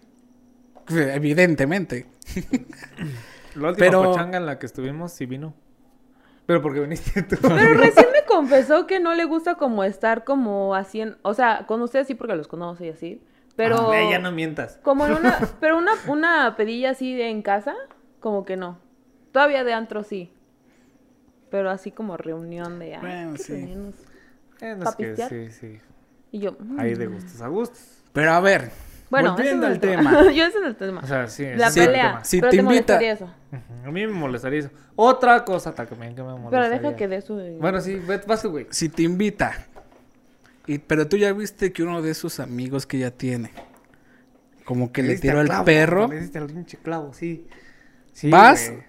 [0.88, 2.06] Evidentemente.
[3.54, 5.54] La última Pero- pachanga en la que estuvimos sí vino.
[6.48, 7.36] Pero porque viniste tú.
[7.42, 11.82] Pero recién me confesó que no le gusta como estar como haciendo, o sea, con
[11.82, 13.22] ustedes sí porque los conoce y así,
[13.54, 14.80] pero Ah, ya no mientas.
[14.82, 17.74] como en una, pero una, una pedilla así de en casa,
[18.20, 18.78] como que no.
[19.30, 20.32] Todavía de antro sí.
[21.50, 23.52] Pero así como reunión de Bueno, sí.
[24.62, 25.28] Eh, no ¿Pa es que pistear?
[25.28, 25.78] sí, sí.
[26.32, 26.80] Y yo, mm.
[26.80, 28.02] Hay de gustos a gustos.
[28.14, 28.70] Pero a ver,
[29.10, 30.22] bueno, volviendo al es el tema.
[30.32, 31.00] yo ese es el tema.
[31.02, 31.44] O sea, sí.
[31.56, 32.08] La ese es el pelea.
[32.10, 32.24] tema.
[32.24, 33.30] Si pero te te, invita- molestaría eso.
[33.84, 34.70] A mí me molestaría eso.
[34.96, 36.68] Otra cosa también que me molestaría.
[36.70, 37.38] Pero deja que de eso.
[37.58, 38.66] Bueno, sí, vas güey.
[38.70, 39.66] si te invita,
[40.66, 43.50] y, pero tú ya viste que uno de sus amigos que ya tiene,
[44.64, 47.46] como que le tiró al al clavo, perro, Le diste al pinche clavo, sí.
[48.12, 48.82] Sí, ¿vas güey.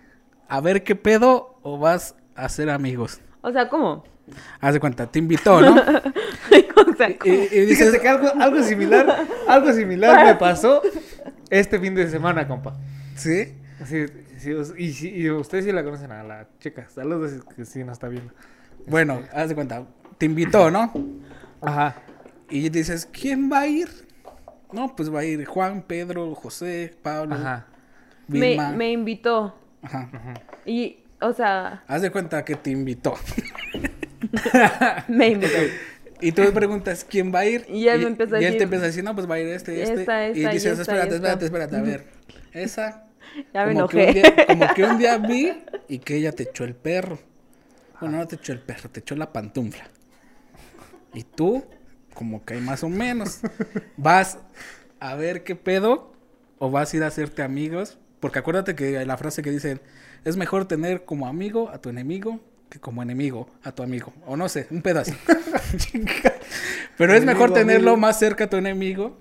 [0.50, 3.22] a ver qué pedo o vas a ser amigos?
[3.42, 4.04] O sea, ¿cómo?
[4.60, 5.76] Haz de cuenta, te invitó, ¿no?
[7.00, 7.34] sea, y, ¿cómo?
[7.34, 10.82] y- y dices, Fíjate que algo, algo similar, algo similar me pasó
[11.50, 12.78] este fin de semana, compa.
[13.16, 13.56] ¿sí?
[13.86, 14.06] Sí,
[14.38, 16.88] sí, y, y ustedes sí la conocen a la chica.
[16.90, 18.34] Saludos que sí nos está viendo.
[18.88, 19.86] Bueno, haz de cuenta,
[20.18, 20.92] te invitó, ¿no?
[21.62, 21.96] Ajá.
[22.50, 23.88] Y dices, ¿quién va a ir?
[24.74, 27.68] No, pues va a ir Juan, Pedro, José, Pablo, Ajá.
[28.28, 29.56] me, me invitó.
[29.82, 30.10] Ajá.
[30.66, 33.16] Y, o sea, Haz de cuenta que te invitó.
[35.08, 35.58] me invitó.
[36.22, 37.66] Y tú me preguntas quién va a ir.
[37.70, 39.40] Y él me empieza a y él te empieza a decir, no, pues va a
[39.40, 40.02] ir este, este.
[40.02, 41.46] esta, y esta, y dices, esta, espérate, y espérate, esta".
[41.46, 42.06] espérate, a ver.
[42.54, 43.06] Esa.
[43.54, 44.14] Ya me como que, un enojé.
[44.22, 45.54] día, como que un día vi
[45.88, 47.20] y que ella te echó el perro.
[48.02, 49.90] Bueno, no te echó el perro, te echó la pantufla.
[51.14, 51.64] Y tú,
[52.14, 53.42] como que hay más o menos.
[53.98, 54.40] ¿Vas
[55.00, 56.14] a ver qué pedo?
[56.58, 57.98] ¿O vas a ir a hacerte amigos?
[58.20, 59.82] Porque acuérdate que la frase que dicen,
[60.26, 64.14] es mejor tener como amigo a tu enemigo que como enemigo a tu amigo.
[64.26, 65.14] O no sé, un pedazo.
[66.98, 67.98] Pero es mejor tenerlo amigo.
[68.08, 69.18] más cerca a tu enemigo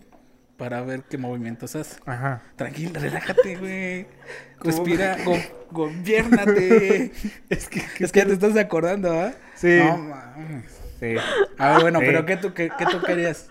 [0.57, 2.01] para ver qué movimientos hace.
[2.05, 2.43] Ajá.
[2.57, 4.07] Tranquilo, relájate, güey.
[4.61, 5.39] Respira, go-
[5.71, 7.13] gobiérnate.
[7.49, 9.33] es que, es que ya te estás acordando, ¿ah?
[9.55, 9.79] Sí.
[9.85, 10.79] No mames.
[10.99, 11.15] Sí.
[11.59, 12.07] A ver, bueno, Sí.
[12.07, 13.49] pero ¿qué tú, qué, qué tú querías?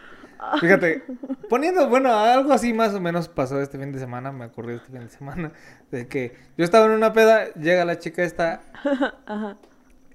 [0.60, 1.04] Fíjate,
[1.50, 4.92] poniendo, bueno, algo así más o menos pasó este fin de semana, me ocurrió este
[4.92, 5.52] fin de semana,
[5.92, 8.62] de que yo estaba en una peda, llega la chica esta
[9.26, 9.58] Ajá.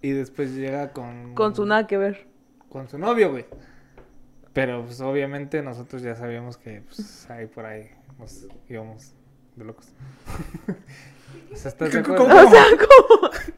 [0.02, 1.34] Y después llega con...
[1.34, 2.26] Con su nada que ver.
[2.68, 3.46] Con su novio, güey.
[4.52, 9.14] Pero pues obviamente nosotros ya sabíamos que pues, ahí por ahí nos íbamos
[9.56, 9.86] de locos.
[11.52, 12.26] o sea, ¿estás de acuerdo?
[12.26, 12.34] ¿Cómo?
[12.38, 13.52] ¿Cómo?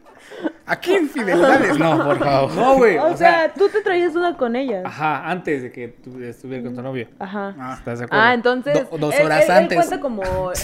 [0.67, 1.79] Aquí infidelidades.
[1.79, 2.55] No, por favor.
[2.55, 4.83] No, güey, O, sea, tú te traías una con ella.
[4.85, 7.09] Ajá, antes de que tú estuvieras con tu novio.
[7.19, 7.55] Ajá.
[7.59, 7.75] Ah.
[7.79, 8.25] ¿Estás de acuerdo?
[8.25, 8.91] Ah, entonces.
[8.91, 9.77] Do- dos él- horas él- él antes.
[9.79, 10.23] cuenta como.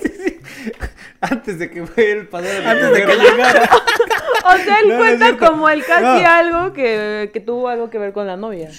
[0.00, 0.40] Sí, sí.
[1.20, 2.68] Antes de que fue el pasado.
[2.68, 3.68] Antes de que llegara.
[4.48, 6.28] O sea, él No, cuenta como el casi No.
[6.30, 8.70] algo que, que tuvo algo que ver con la novia.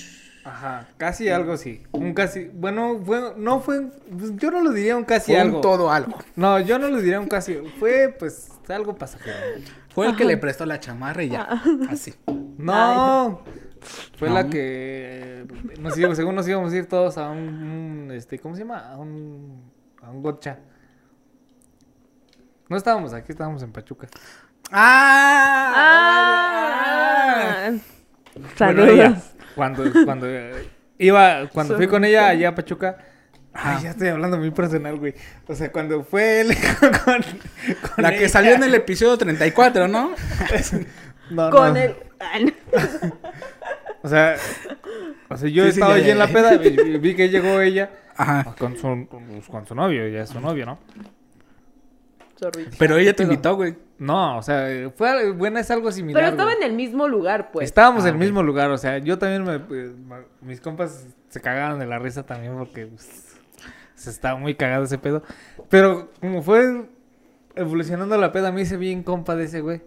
[0.45, 1.84] Ajá, casi algo sí.
[1.91, 2.45] Un casi.
[2.53, 3.88] Bueno, fue, no fue.
[4.17, 5.58] pues, yo no lo diría un casi Fue algo.
[5.58, 6.17] un todo algo.
[6.38, 7.56] No, yo no lo diría un casi.
[7.80, 9.36] Fue pues algo pasajero.
[9.97, 11.60] Fue el que le prestó la chamarra y ya.
[11.89, 12.13] Así.
[12.60, 13.41] No.
[14.17, 14.36] Fue No.
[14.36, 15.45] la que
[15.79, 17.39] nos íbamos, según nos íbamos a ir todos a un,
[18.07, 18.79] un, este, ¿cómo se llama?
[18.91, 19.71] A un
[20.03, 20.60] a un gotcha.
[22.69, 24.07] No estábamos aquí, estábamos en Pachuca.
[24.71, 25.73] ¡Ah!
[27.69, 27.71] Ah.
[28.60, 29.19] Bueno, ella,
[29.55, 30.27] cuando cuando
[30.99, 32.97] iba cuando fui con ella allá a Pachuca,
[33.58, 35.13] ay, ya estoy hablando muy personal, güey.
[35.48, 40.12] O sea, cuando fue él con, con La que salió en el episodio 34, ¿no?
[41.30, 41.80] No, con no.
[41.80, 41.96] el.
[42.20, 42.39] Ah.
[44.04, 44.36] O sea,
[45.28, 47.28] o sea, yo Sí, sí, estaba ya, allí ya, en la peda, vi, vi que
[47.30, 48.56] llegó ella Ajá.
[48.58, 49.08] con su,
[49.52, 50.80] con su novio, ya es su novio, ¿no?
[52.36, 52.67] Sorry.
[52.78, 53.76] Pero ella te invitó, güey.
[53.98, 56.22] No, o sea, fue bueno, es algo similar.
[56.22, 56.63] Pero estaba güey.
[56.63, 57.65] en el mismo lugar, pues.
[57.65, 58.24] Estábamos Ah, en el ok.
[58.26, 59.91] mismo lugar, o sea, yo también me, pues,
[60.41, 63.26] mis compas se cagaron de la risa también porque pues,
[63.97, 65.23] se estaba muy cagado ese pedo.
[65.69, 66.86] Pero como fue
[67.55, 69.81] evolucionando la peda, me hice bien compa de ese güey.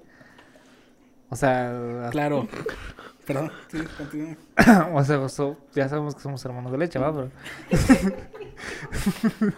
[1.30, 2.46] O sea, Claro.
[3.26, 3.52] Perdón.
[3.70, 4.36] Sí, continúa.
[4.94, 7.12] o sea, so- ya sabemos que somos hermanos de leche, ¿va?
[7.12, 7.30] Pero,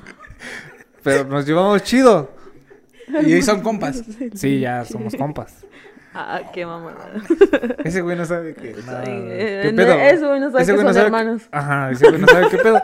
[1.03, 2.31] Pero nos llevamos chido.
[3.09, 4.03] Y ahí son compas.
[4.35, 5.65] Sí, ya somos compas.
[6.15, 7.11] Ah, qué mamada.
[7.85, 9.03] Ese güey no sabe que nada.
[9.07, 9.95] eh, ¿Qué pedo?
[9.95, 11.43] ese güey no sabe que son sabe hermanos.
[11.51, 12.83] Ajá, ese güey no sabe qué pedo.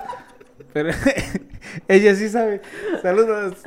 [0.72, 0.90] Pero
[1.88, 2.60] ella sí sabe.
[3.02, 3.54] Saludos.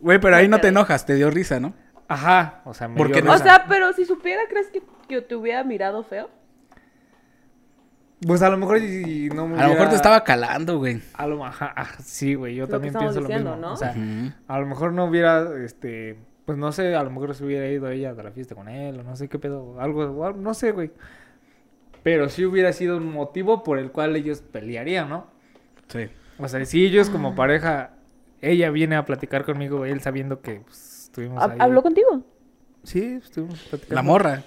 [0.00, 1.74] Güey, pero ahí no te enojas, te dio risa, ¿no?
[2.08, 3.30] Ajá, o sea, me ¿Por dio qué no?
[3.30, 3.44] O risa.
[3.44, 6.28] sea, pero si supiera, ¿crees que, que te hubiera mirado feo?
[8.26, 11.00] Pues a lo mejor y no me A lo mejor te estaba calando, güey.
[11.14, 13.56] A lo ajá, ajá, sí, güey, yo Lo que también estamos pienso lo mismo.
[13.56, 13.72] ¿no?
[13.72, 14.32] O sea, Ujú.
[14.48, 17.88] a lo mejor no hubiera, este, pues no sé, a lo mejor se hubiera ido
[17.88, 20.54] ella a la fiesta con él, o no sé qué pedo, algo, o algo, no
[20.54, 20.90] sé, güey.
[22.02, 25.26] Pero sí hubiera sido un motivo por el cual ellos pelearían, ¿no?
[25.88, 26.08] Sí.
[26.38, 27.90] O sea, si ellos como pareja,
[28.40, 31.56] ella viene a platicar conmigo, él sabiendo que pues, estuvimos ¿Hab- ahí.
[31.60, 32.22] ¿Habló contigo?
[32.82, 33.94] Sí, estuvimos platicando.
[33.94, 34.42] La morra.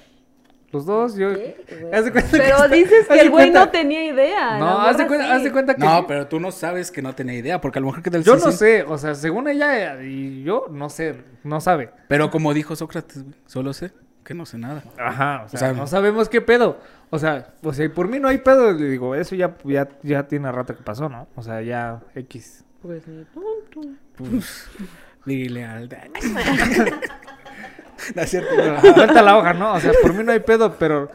[0.71, 1.29] Los dos, yo...
[1.93, 4.57] Haz de cuenta que Pero está- dices que el güey cuenta- no tenía idea.
[4.57, 5.31] No, haz de cuenta, sí.
[5.31, 5.85] haz de cuenta que...
[5.85, 8.23] No, pero tú no sabes que no tenía idea, porque a lo mejor que tal
[8.23, 8.57] Yo sí, no sí.
[8.57, 11.15] sé, o sea, según ella y yo, no sé,
[11.45, 11.91] no sabe.
[12.09, 13.91] Pero como dijo Sócrates, güey, solo sé
[14.25, 14.83] que no sé nada.
[14.97, 16.79] Ajá, o sea, O sea, no sabemos qué pedo.
[17.11, 19.87] O sea, o sea, y por mí no hay pedo, le digo, eso ya, ya,
[20.03, 21.27] ya tiene rato que pasó, ¿no?
[21.35, 22.65] O sea, ya X.
[22.81, 23.89] Pues ni tonto.
[24.17, 24.67] Pues,
[25.25, 25.87] dile al...
[28.15, 28.49] no es cierto.
[28.81, 29.75] Suelta la hoja, ¿no?
[29.75, 31.11] O sea, por mí no hay pedo, pero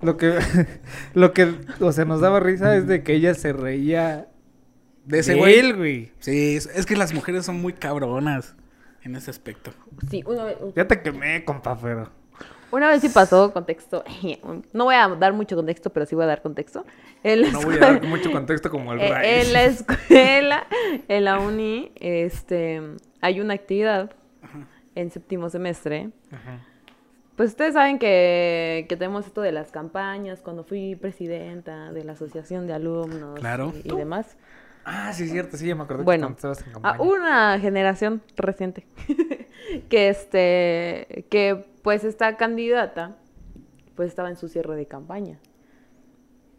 [0.00, 0.38] lo que,
[1.14, 4.28] lo que, o sea, nos daba risa es de que ella se reía
[5.04, 5.72] De ese güey.
[5.72, 6.12] güey.
[6.18, 8.56] Sí, es, es que las mujeres son muy cabronas
[9.02, 9.72] en ese aspecto.
[10.10, 12.10] Sí, una vez, Ya te quemé, compa, pero...
[12.74, 14.04] una vez sí pasó contexto.
[14.72, 16.84] No voy a dar mucho contexto, pero sí voy a dar contexto.
[17.22, 20.66] En la No voy a dar mucho contexto como el Eh, en la escuela,
[21.08, 22.80] en la uni, este,
[23.20, 24.10] hay una actividad
[24.94, 26.10] en séptimo semestre.
[26.30, 26.60] Ajá.
[27.36, 32.12] Pues ustedes saben que, que tenemos esto de las campañas, cuando fui presidenta de la
[32.12, 33.72] asociación de alumnos Claro.
[33.82, 34.36] y, y demás.
[34.84, 37.02] Ah, sí, es cierto, sí, ya me acordé que Bueno, cuando estabas en a campaña.
[37.02, 38.86] una generación reciente
[39.88, 43.16] que este que pues esta candidata
[43.94, 45.38] pues estaba en su cierre de campaña.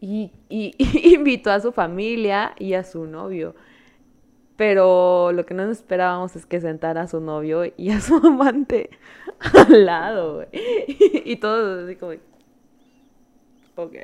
[0.00, 3.54] Y, y- y invitó a su familia y a su novio.
[4.56, 8.14] Pero lo que no nos esperábamos es que sentara a su novio y a su
[8.26, 8.90] amante
[9.40, 10.48] al lado güey.
[11.24, 12.12] y, todos así como
[13.76, 13.94] ok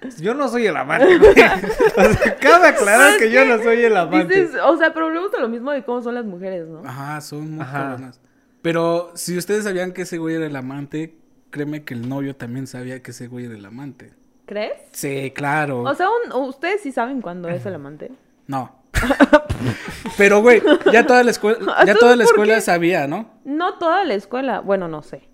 [0.20, 1.30] Yo no soy el amante, güey.
[1.96, 4.42] O sea, cabe aclarar que yo no soy el amante.
[4.42, 7.20] Dices, o sea pero volvemos a lo mismo de cómo son las mujeres no Ajá,
[7.20, 7.78] son muy Ajá.
[7.90, 8.20] cabronas.
[8.62, 11.16] Pero si ustedes sabían que ese güey era el amante,
[11.50, 14.12] créeme que el novio también sabía que ese güey era el amante.
[14.46, 15.82] crees Sí, claro.
[15.82, 18.10] O sea, un- ustedes sí saben cuándo es el amante.
[18.46, 18.80] No.
[20.18, 23.30] Pero, güey, ya toda la escuela, ya ¿Entonces toda la escuela sabía, ¿no?
[23.44, 24.60] No toda la escuela.
[24.60, 25.28] Bueno, no sé.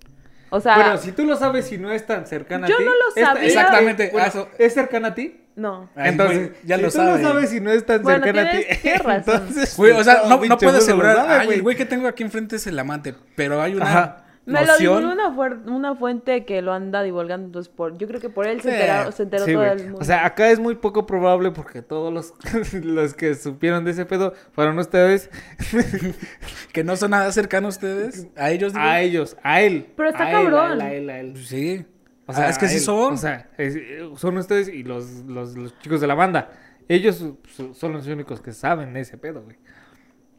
[0.57, 2.85] O sea, Bueno, si tú lo sabes y no es tan cercana Yo a ti.
[2.85, 3.47] no lo esta- sabía.
[3.49, 5.40] Exactamente, Bueno, ah, eso- ¿Es cercana a ti?
[5.57, 5.88] no.
[5.97, 7.23] Ay, Entonces, güey, ya si lo tú sabe.
[7.23, 8.64] lo sabes y no es tan Bueno, cercana a ti.
[8.85, 11.57] Entonces, Güey, o sea, no, no puedo asegurar, sabe, ay, güey.
[11.59, 14.26] el güey que tengo aquí enfrente es el amante, pero hay una Ajá.
[14.47, 15.29] Me lo divulgó una,
[15.77, 17.47] una fuente que lo anda divulgando.
[17.47, 19.73] Entonces, por, yo creo que por él se, enteraron- se enteró Sí, todo güey.
[19.77, 19.99] el mundo.
[20.01, 22.33] O sea, acá es muy poco probable porque todos los,
[22.85, 25.31] los que supieron de ese pedo fueron ustedes.
[26.73, 28.73] Que no son nada cercanos a ustedes, a ellos.
[28.75, 28.85] digo.
[28.85, 29.87] A ellos, a él.
[29.97, 30.71] Pero está a él, cabrón.
[30.71, 31.37] A él, a él, a él.
[31.45, 31.85] Sí.
[32.27, 33.15] O sea, es que sí son.
[33.15, 33.79] O sea, es-
[34.17, 36.51] son ustedes y los, los, los chicos de la banda.
[36.89, 39.57] Ellos so- son los únicos que saben de ese pedo, güey.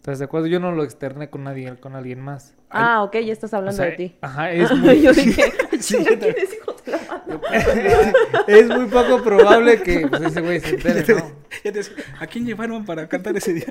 [0.07, 0.47] ¿Estás de acuerdo?
[0.47, 2.55] Yo no lo externé con nadie, con alguien más.
[2.69, 4.15] ah, ok, ya estás O hablando sea, de ti.
[4.21, 6.19] Ajá, es muy, yo dije, Sí, también.
[6.33, 8.13] ¿tienes hijos de la
[8.47, 11.31] es muy poco probable que pues, ese güey se entere, ¿no?
[11.61, 13.65] Ya te decía, ¿A quién llevaron para cantar ese día?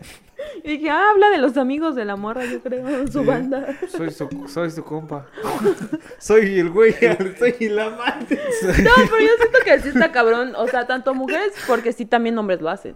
[0.63, 3.25] Y dije, ah, habla de los amigos de la morra, yo creo, su Sí.
[3.25, 3.75] banda.
[3.89, 5.25] Soy su, soy su compa.
[6.19, 6.93] soy el güey,
[7.39, 8.39] soy el amante.
[8.63, 10.53] No, pero yo siento que sí está cabrón.
[10.55, 12.95] O sea, tanto mujeres, porque sí también hombres lo hacen.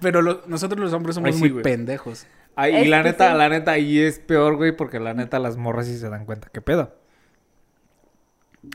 [0.00, 1.62] Pero lo- nosotros los hombres somos Ay, sí, muy güey.
[1.62, 2.26] pendejos.
[2.54, 3.38] Ay, y la neta, sí.
[3.38, 6.48] la neta, ahí es peor, güey, porque la neta las morras sí se dan cuenta
[6.52, 6.94] qué pedo.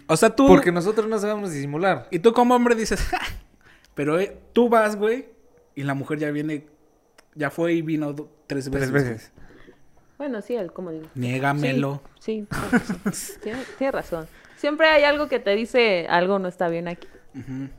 [0.07, 0.47] O sea, tú.
[0.47, 2.07] Porque nosotros no sabemos disimular.
[2.11, 3.19] Y tú como hombre dices, "Ja".
[3.93, 5.27] pero eh, tú vas, güey,
[5.75, 6.65] y la mujer ya viene,
[7.35, 8.91] ya fue y vino do- tres veces.
[8.91, 9.31] Tres veces.
[10.15, 11.07] Bueno, sí, él, como digo.
[11.15, 12.01] Niégamelo.
[12.19, 12.47] Sí,
[13.11, 14.25] sí, tienes, tienes razón.
[14.55, 17.07] Siempre hay algo que te dice algo no está bien aquí.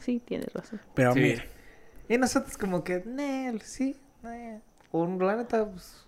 [0.00, 0.78] Sí, tienes razón.
[0.94, 1.20] Pero Sí.
[1.20, 1.44] mira,
[2.08, 4.60] Y nosotros como que, Nel, sí, nel".
[4.92, 6.04] O la neta, pues,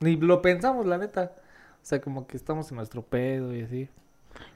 [0.00, 1.32] ni lo pensamos, la neta.
[1.76, 3.88] O sea, como que estamos en nuestro pedo y así.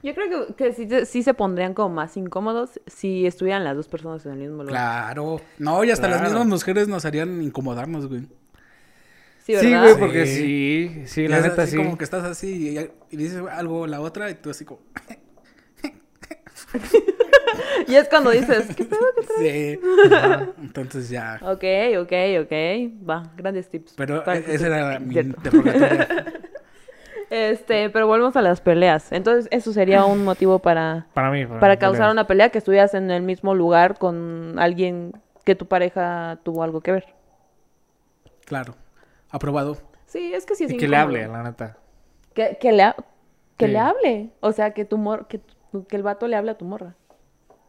[0.01, 3.87] Yo creo que, que sí, sí se pondrían como más incómodos si estuvieran las dos
[3.87, 4.69] personas en el mismo lugar.
[4.69, 5.41] claro.
[5.59, 8.27] No, y hasta las mismas mujeres nos harían incomodarnos, güey.
[9.45, 11.03] Sí, güey, porque Sí.
[11.05, 11.77] sí, la neta así sí.
[11.77, 14.81] como que estás así y, y dices algo la otra y tú así como...
[17.87, 18.99] Y es cuando dices, ¿qué pedo?
[19.37, 19.79] Sí.
[20.61, 21.39] Entonces ya...
[21.41, 21.63] Ok,
[21.99, 23.09] ok, ok.
[23.09, 23.93] Va, grandes tips.
[23.95, 24.73] Pero para e- futuro.
[24.75, 25.35] era mi Cierto.
[25.37, 26.05] interrogatorio.
[27.29, 29.11] Este, pero volvemos a las peleas.
[29.11, 31.45] Entonces, eso sería un motivo para, Para mí.
[31.45, 32.11] para mí, causar pelea.
[32.13, 35.11] una pelea que estuvieras en el mismo lugar con alguien
[35.43, 37.05] que tu pareja tuvo algo que ver.
[38.45, 38.75] Claro.
[39.29, 39.75] Aprobado.
[40.05, 41.75] Sí, es que sí es Y que le hable, la neta.
[42.33, 42.95] Que, que le, ha-
[43.57, 43.71] que Sí.
[43.73, 44.29] le hable.
[44.39, 45.41] O sea, que tu mor que,
[45.89, 46.95] que el vato le hable a tu morra.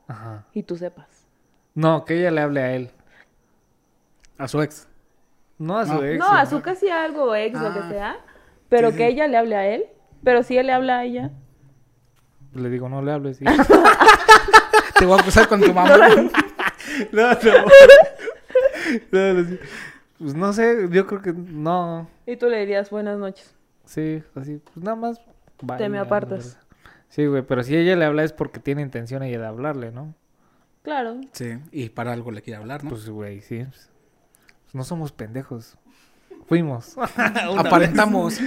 [0.09, 0.45] Ajá.
[0.53, 1.07] Y tú sepas.
[1.75, 2.91] No, que ella le hable a él.
[4.39, 4.89] A su ex.
[5.59, 6.05] No a su No.
[6.05, 6.19] ex.
[6.19, 7.89] no, a su casi algo ex, lo que Ah.
[7.89, 8.17] sea.
[8.69, 9.13] Pero Sí, que sí.
[9.13, 9.85] ella le hable a él.
[10.25, 11.31] Pero si él le habla a ella.
[12.55, 13.37] Le digo, no le hables.
[13.39, 13.45] sí.
[14.99, 15.97] Te voy a acusar con tu mamá.
[17.13, 17.33] no, no.
[19.13, 19.59] No, no, sí.
[20.19, 22.09] Pues no sé, yo creo que no.
[22.27, 23.55] Y tú le dirías buenas noches.
[23.85, 25.21] Sí, así, pues nada más.
[25.63, 26.59] bye, Te me apartas.
[27.09, 30.15] Sí, güey, pero si ella le habla es porque tiene intención ella de hablarle, ¿no?
[30.83, 31.21] Claro.
[31.33, 32.91] Sí, y para algo le quiere hablar, ¿no?
[32.91, 33.65] Pues, güey, sí.
[33.65, 33.91] pues,
[34.75, 35.77] no somos pendejos.
[36.47, 36.97] Fuimos.
[37.59, 38.39] Aparentamos.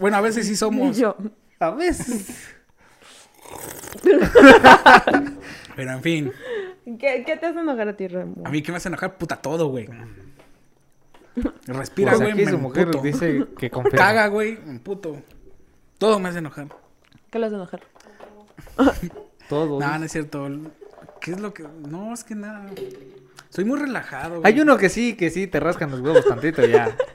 [0.00, 0.96] bueno, a veces sí Y somos.
[0.96, 1.16] yo.
[1.60, 2.54] A veces.
[5.76, 6.32] Pero en fin,
[6.84, 8.42] ¿Qué, qué te hace enojar a ti, Remo?
[8.44, 9.88] a mí que me hace enojar, puta todo, güey.
[11.66, 13.02] Respira, Pues güey, aquí me su mujer emputo.
[13.02, 13.96] dice que confirma.
[13.98, 15.22] Caga, güey, me puto.
[15.98, 16.66] Todo me hace enojar.
[17.32, 17.80] ¿Qué le hace enojar?
[19.48, 19.80] Todo.
[19.80, 20.46] No, no es cierto.
[21.18, 21.66] ¿Qué es lo que.?
[21.88, 22.66] No, es que nada.
[23.48, 24.40] Soy muy relajado.
[24.40, 24.52] güey.
[24.52, 26.94] Hay uno que sí, que sí, te rascan los huevos tantito ya.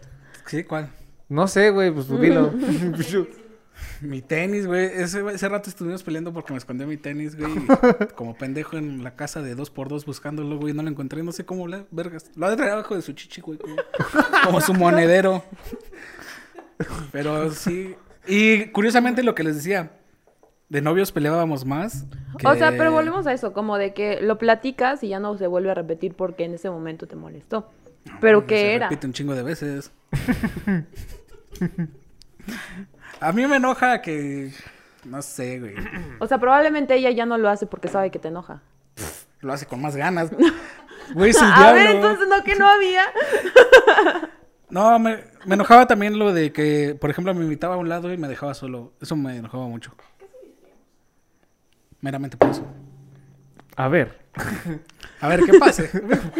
[0.47, 0.89] Sí, ¿cuál?
[1.27, 2.53] No sé, güey, pues tú dilo.
[4.01, 4.85] Mi tenis, güey.
[4.85, 7.51] Ese, ese rato estuvimos peleando porque me escondió mi tenis, güey.
[8.15, 10.73] como pendejo en la casa de dos por dos buscándolo, güey.
[10.73, 11.21] No lo encontré.
[11.21, 12.31] No sé cómo, le, vergas.
[12.35, 13.59] Lo ha de traer abajo de su chichi, güey.
[13.59, 13.75] Como,
[14.45, 15.43] como su monedero.
[17.11, 17.95] Pero sí.
[18.25, 19.96] Y curiosamente lo que les decía.
[20.69, 22.05] De novios peleábamos más.
[22.43, 25.37] O sea, que- pero volvemos a eso, como de que lo platicas y ya no
[25.37, 27.69] se vuelve a repetir porque en ese momento te molestó.
[28.21, 28.89] Pero Se ¿qué era?
[28.89, 29.91] repite un chingo de veces.
[33.19, 34.51] A mí me enoja que.
[35.05, 35.75] No sé, güey.
[36.19, 38.61] O sea, probablemente ella ya no lo hace porque sabe que te enoja.
[39.41, 40.31] Lo hace con más ganas.
[41.13, 41.73] Güey, es el a diablo.
[41.73, 43.03] ver, entonces no que no había.
[44.69, 48.11] No, me, me enojaba también lo de que, por ejemplo, me invitaba a un lado
[48.11, 48.91] y me dejaba solo.
[48.99, 49.95] Eso me enojaba mucho.
[52.07, 52.65] Meramente por eso.
[53.75, 54.17] A ver.
[55.19, 55.89] A ver, ¿qué pase?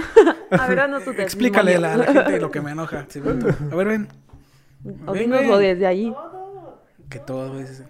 [0.49, 3.05] A ver, no tu Explícale a la, a la gente lo que me enoja.
[3.09, 4.07] Sí, a ver, ven.
[5.05, 6.15] O Ven, desde allí.
[7.09, 7.83] Que todo es...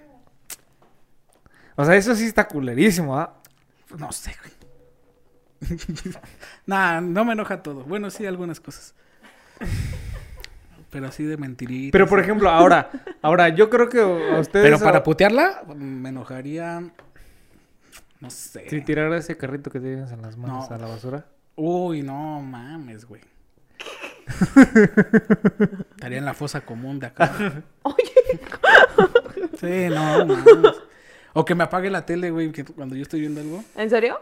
[1.75, 3.39] O sea, eso sí está culerísimo, ¿ah?
[3.95, 5.77] No sé, güey.
[6.65, 7.83] nah, no me enoja todo.
[7.83, 8.95] Bueno, sí, algunas cosas.
[10.89, 11.91] Pero así de mentiritas.
[11.91, 12.89] Pero por ejemplo, ahora,
[13.21, 13.99] ahora yo creo que
[14.35, 14.65] a ustedes.
[14.65, 16.91] Pero para putearla, me enojaría...
[18.19, 18.69] No sé.
[18.69, 20.75] Si tirar ese carrito que tienes en las manos No.
[20.75, 21.25] a la basura.
[21.55, 23.21] Uy, no mames, güey.
[25.95, 27.31] Estaría en la fosa común de acá.
[27.83, 28.39] Oye,
[29.59, 30.75] Sí, no, mames.
[31.33, 33.63] O que me apague la tele, güey, que cuando yo estoy viendo algo.
[33.75, 34.19] ¿en serio?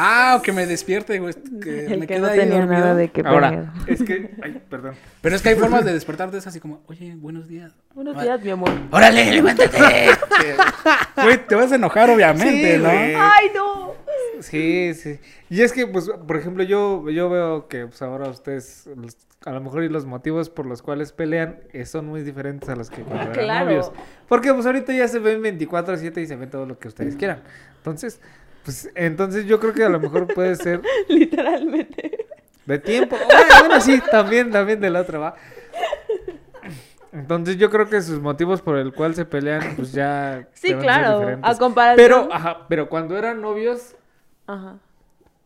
[0.00, 1.34] Ah, o que me despierte, güey.
[1.60, 2.80] Que El me que queda no ahí tenía dormido.
[2.80, 4.30] nada de que Ahora, es que.
[4.42, 4.94] Ay, perdón.
[5.20, 7.72] Pero es que hay formas de despertarte es así como, oye, buenos días.
[7.94, 8.70] Buenos Ah, días, mi amor.
[8.92, 9.76] ¡Órale, levántate!
[11.22, 12.88] Güey, te vas a enojar, obviamente, Sí, ¿no?
[12.88, 13.14] güey.
[13.16, 13.92] ¡Ay, no!
[14.40, 15.18] Sí, sí.
[15.50, 19.50] Y es que, pues, por ejemplo, yo, yo veo que pues, ahora ustedes, los- a
[19.52, 22.90] lo mejor y los motivos por los cuales pelean eh, son muy diferentes a los
[22.90, 23.64] que cuando eran Claro.
[23.66, 23.92] novios.
[24.28, 27.42] Porque, pues, ahorita ya se ven 24-7 y se ven todo lo que ustedes quieran.
[27.78, 28.20] Entonces,
[28.68, 32.26] pues, entonces yo creo que a lo mejor puede ser Literalmente.
[32.66, 33.16] de tiempo.
[33.16, 35.36] Bueno, bueno, sí, también, también de la otra, va.
[37.10, 40.46] Entonces yo creo que sus motivos por el cual se pelean, pues ya...
[40.52, 41.38] Sí, claro.
[41.40, 41.96] A comparación.
[41.96, 43.96] Pero, ajá, pero cuando eran novios,
[44.46, 44.76] Ajá.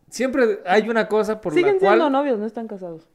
[0.09, 1.91] siempre hay una cosa por Siguen la cual...
[1.93, 3.07] siendo novios, no están casados.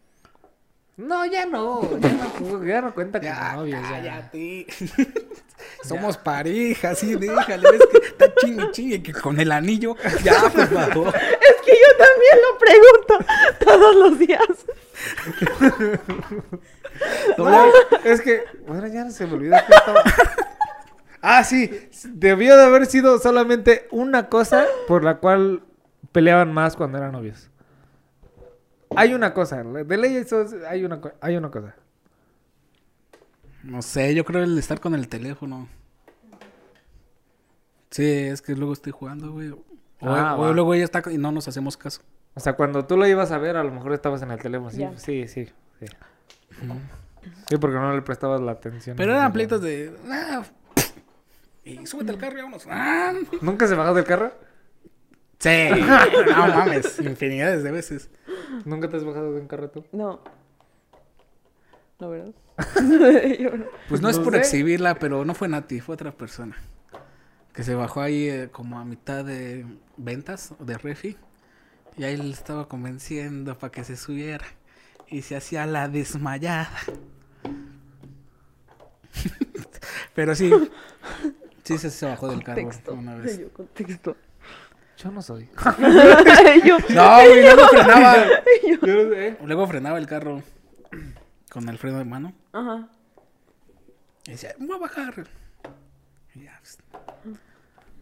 [0.98, 3.80] No, ya no, ya no, ya no cuenta Ya, novios.
[3.80, 3.88] ya.
[3.88, 4.66] cállate.
[5.84, 7.70] Somos pareja, sí, déjale.
[7.70, 9.94] Ves que está chingue, chingue, que con el anillo.
[10.22, 11.14] Ya, por favor.
[11.16, 13.18] Es que yo también lo pregunto
[13.64, 14.40] todos los días.
[17.36, 17.66] No,
[18.04, 20.02] es que, bueno, ya se me olvidó que estaba...
[21.22, 25.62] Ah, sí, debió de haber sido solamente una cosa por la cual
[26.12, 27.50] peleaban más cuando eran novios.
[28.98, 31.74] Hay una cosa, de ley eso es- hay una, co- hay una cosa.
[33.64, 35.68] No sé, yo creo el estar con el teléfono.
[37.90, 39.50] Sí, es que luego estoy jugando, güey.
[39.50, 39.64] O,
[40.02, 42.02] Ah, o luego ella está y no nos hacemos caso.
[42.34, 44.70] O sea, cuando tú lo ibas a ver, a lo mejor estabas en el teléfono.
[44.70, 45.46] Sí, sí, sí.
[45.80, 45.86] Sí,
[47.48, 48.96] Sí, porque no le prestabas la atención.
[48.96, 49.94] Pero eran pleitos de.
[50.08, 50.42] "Ah,
[51.64, 52.66] y súbete al carro y vámonos.
[52.70, 53.12] Ah.
[53.42, 54.32] ¿Nunca se bajó del carro?
[55.38, 55.68] Sí,
[56.36, 58.10] no mames, infinidades de veces.
[58.64, 59.84] ¿Nunca te has bajado de un carro tú?
[59.92, 60.20] No.
[62.00, 62.34] ¿No, verdad?
[63.38, 63.66] Yo no.
[63.88, 64.40] Pues no es por sé.
[64.40, 66.56] exhibirla, pero no fue Nati, fue otra persona.
[67.52, 69.64] Que se bajó ahí eh, como a mitad de
[69.96, 71.16] ventas de refi.
[71.96, 74.44] Y ahí le estaba convenciendo para que se subiera.
[75.08, 76.70] Y se hacía la desmayada.
[80.14, 80.50] pero sí.
[81.64, 82.94] Sí, se, se bajó del carro Contexto.
[82.94, 83.38] una vez.
[83.38, 84.16] Yo, contexto.
[85.02, 85.48] Yo no soy.
[86.64, 88.16] Yo- No, güey, luego frenaba.
[88.82, 89.36] Yo no sé.
[89.44, 90.42] Luego frenaba el carro
[91.50, 92.32] con el freno de mano.
[92.52, 92.88] Ajá.
[94.26, 95.26] Y decía, voy a bajar.
[96.34, 96.78] Y ya, pues.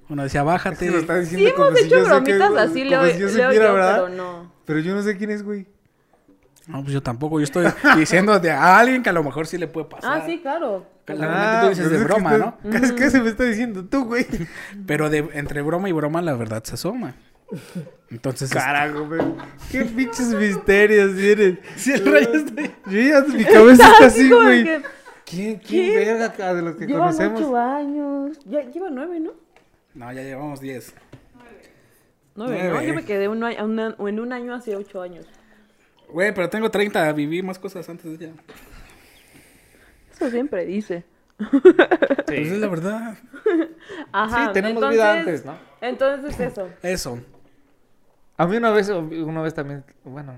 [0.09, 0.87] Uno decía, Es bájate.
[0.87, 3.19] que lo está Sí diciendo como hemos si hecho yo bromitas así, como Leo, si
[3.19, 3.95] yo Leo y supiera, yo, ¿verdad?
[4.05, 4.53] pero no.
[4.65, 5.67] Pero yo no sé quién es, güey.
[6.67, 7.39] No, pues yo tampoco.
[7.39, 10.21] Yo estoy diciendo de a alguien que a lo mejor sí le puede pasar.
[10.23, 10.87] Ah, sí, claro.
[11.05, 12.59] Claramente tú dices pues de es que broma, ¿no?
[12.71, 14.27] ¿Qué, qué se me está diciendo tú, güey?
[14.87, 17.15] Pero de, entre broma y broma la verdad se asoma.
[18.11, 19.21] Entonces, Carajo, güey.
[19.71, 21.59] Qué pinches misterios tienes.
[21.77, 22.75] Si el rayo está ahí.
[22.87, 24.65] Yo ya, mi cabeza está así, güey.
[24.65, 24.83] que
[25.25, 25.97] ¿Quién, quién ¿Qué?
[26.07, 27.41] verga acá de los que Llevan conocemos?
[27.43, 28.39] ocho años.
[28.45, 29.33] Ya lleva nueve, ¿no?
[29.95, 30.95] No, ya llevamos 10.
[32.35, 32.71] Nueve, ¿no?
[32.71, 32.87] Nueve.
[32.89, 35.27] Yo me quedé un año- una- en un año hace ocho años.
[36.09, 38.35] Güey, pero tengo 30, viví más cosas antes de ella.
[40.13, 41.05] Eso siempre dice.
[42.27, 43.19] Pues es la verdad.
[44.13, 44.47] Ajá.
[44.47, 45.59] Sí, tenemos entonces, vida antes, ¿no?
[45.81, 46.69] Entonces eso.
[46.83, 47.19] Eso.
[48.39, 50.35] A mí una vez, una vez también, bueno,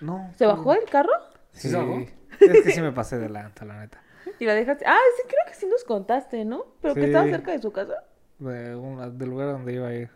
[0.00, 0.30] no.
[0.36, 1.12] ¿Se bajó del carro?
[1.52, 1.98] Sí, ¿Se bajó?
[2.40, 4.02] Es que sí me pasé de lanza, la neta.
[4.38, 4.84] Y la dejaste.
[4.86, 6.64] Ah, sí, creo que sí nos contaste, ¿no?
[6.80, 7.06] Pero que Sí.
[7.06, 7.94] estaba cerca de su casa.
[8.38, 10.10] De una- del lugar donde iba a ir.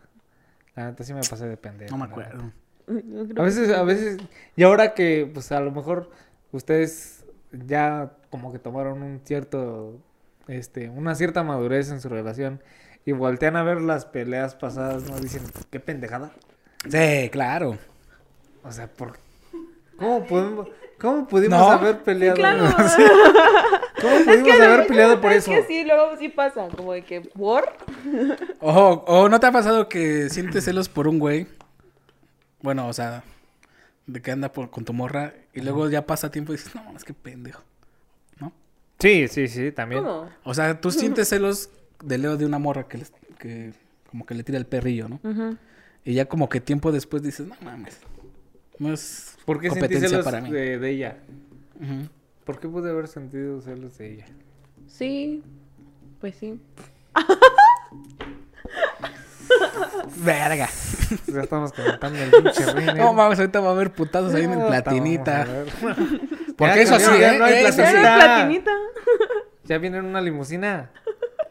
[0.75, 1.91] La neta sí me pasé de pendejo.
[1.95, 2.51] No me acuerdo.
[2.87, 3.07] Neta.
[3.07, 4.17] Yo creo A veces, a veces,
[4.55, 6.09] y ahora que, pues a lo mejor
[6.51, 9.99] ustedes ya como que tomaron un cierto,
[10.47, 12.61] este, una cierta madurez en su relación
[13.05, 15.19] y voltean a ver las peleas pasadas, ¿no?
[15.19, 16.31] Dicen, qué pendejada.
[16.89, 17.77] Sí, claro.
[18.63, 19.17] O sea, ¿por
[19.97, 20.67] ¿Cómo podemos,
[20.99, 21.71] cómo pudimos No.
[21.71, 22.35] haber peleado?
[22.35, 22.65] Claro.
[24.01, 25.51] ¿Cómo pudimos haber peleado por es eso?
[25.51, 26.67] que sí, luego sí pasa.
[26.75, 27.65] Como de que, ¿por?
[28.59, 31.47] Ojo, o no te ha pasado que sientes celos por un güey.
[32.61, 33.23] Bueno, o sea,
[34.05, 36.95] de que anda por- con tu morra y luego ya pasa tiempo y dices, no,
[36.95, 37.61] es que pendejo.
[38.39, 38.51] ¿No?
[38.99, 40.03] Sí, sí, sí, también.
[40.03, 40.29] ¿Cómo?
[40.43, 41.69] O sea, tú sientes celos
[42.03, 43.73] de Leo de una morra que, les- que
[44.09, 45.19] como que le tira el perrillo, ¿no?
[46.05, 47.99] Y ya como que tiempo después dices, no mames.
[48.79, 50.51] No es ¿Por qué sentí competencia celos para mí.
[50.51, 51.17] de, de ella?
[52.45, 54.25] ¿Por qué pude haber sentido celos de ella?
[54.87, 55.43] Sí.
[56.21, 56.59] Pues sí.
[60.17, 60.69] Verga.
[61.27, 62.93] Ya estamos comentando el pinche ring.
[62.95, 65.47] No mames, ahorita va a haber putazos ahí en el platinita.
[66.57, 67.35] Porque Ya eso sí, ¿eh?
[67.37, 68.71] no hay platinita.
[69.63, 70.91] Ya viene en una limusina.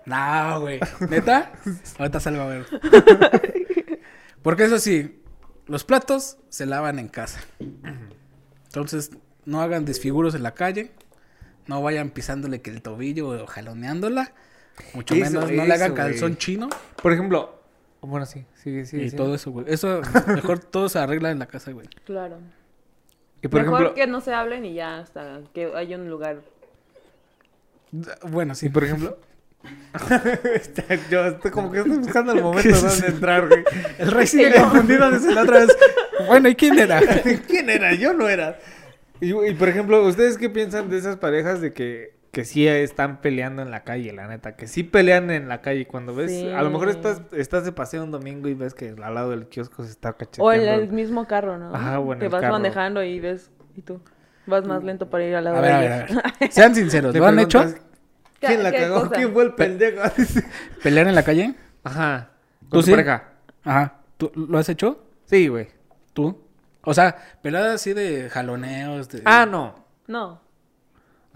[0.07, 0.81] No, güey.
[1.09, 1.53] ¿Neta?
[1.99, 2.67] Ahorita salgo a ver.
[4.43, 5.23] Porque eso sí,
[5.67, 7.41] los platos se lavan en casa.
[8.67, 9.11] Entonces,
[9.45, 10.93] no hagan desfiguros en la calle.
[11.67, 14.33] No vayan pisándole que el tobillo o jaloneándola.
[14.95, 16.69] Mucho Eso, menos, no le hagan calzón chino.
[17.03, 17.56] Por ejemplo,
[18.07, 19.07] bueno, sí, sigue, sigue.
[19.07, 19.67] y todo eso, güey.
[19.69, 21.89] Eso, mejor todo se arregla en la casa, güey.
[22.05, 22.39] Claro.
[23.43, 26.41] Y por Mejor ejemplo, que no se hablen y ya hasta que haya un lugar.
[28.23, 28.69] Bueno, sí.
[28.69, 29.19] por ejemplo.
[31.11, 33.65] Yo estoy como que estoy buscando el momento donde entrar, güey.
[33.99, 35.77] El rey sigue confundido desde la otra vez.
[36.27, 37.01] Bueno, ¿y quién era?
[37.47, 37.95] ¿Quién era?
[37.95, 38.59] Yo no era.
[39.21, 43.23] Y, y, por ejemplo, ¿ustedes qué piensan de esas parejas de que, que sí están
[43.23, 44.57] peleando en la calle, la neta?
[44.57, 45.87] Que sí pelean en la calle.
[45.87, 46.51] Cuando ves, Sí.
[46.51, 49.47] a lo mejor estás, estás de paseo un domingo y ves que al lado del
[49.49, 50.53] kiosco se está O cacheteando.
[50.53, 51.75] en el mismo carro, ¿no?
[51.75, 52.53] Ajá, o en Que el vas carro.
[52.53, 53.51] manejando y ves.
[53.75, 54.03] Y tú.
[54.45, 56.23] Vas más lento para ir al lado A ver, de a ver, a ellos.
[56.41, 56.53] ver.
[56.53, 57.65] Sean sinceros, ¿lo han hecho?
[58.39, 59.01] ¿Quién la ¿Qué cagó?
[59.05, 59.15] cosa?
[59.15, 60.03] ¿Quién fue el pendejo?
[60.83, 61.55] ¿Pelear en la calle?
[61.85, 62.33] Ajá.
[62.61, 62.91] ¿Tú ¿Con tu sí?
[62.91, 63.31] pareja?
[63.65, 63.95] Ajá.
[64.19, 65.03] ¿Tú lo has hecho?
[65.25, 65.69] Sí, güey.
[66.13, 66.39] ¿Tú?
[66.83, 69.09] O sea, peleadas así de jaloneos.
[69.09, 69.23] De...
[69.25, 69.87] Ah, no.
[70.07, 70.43] No.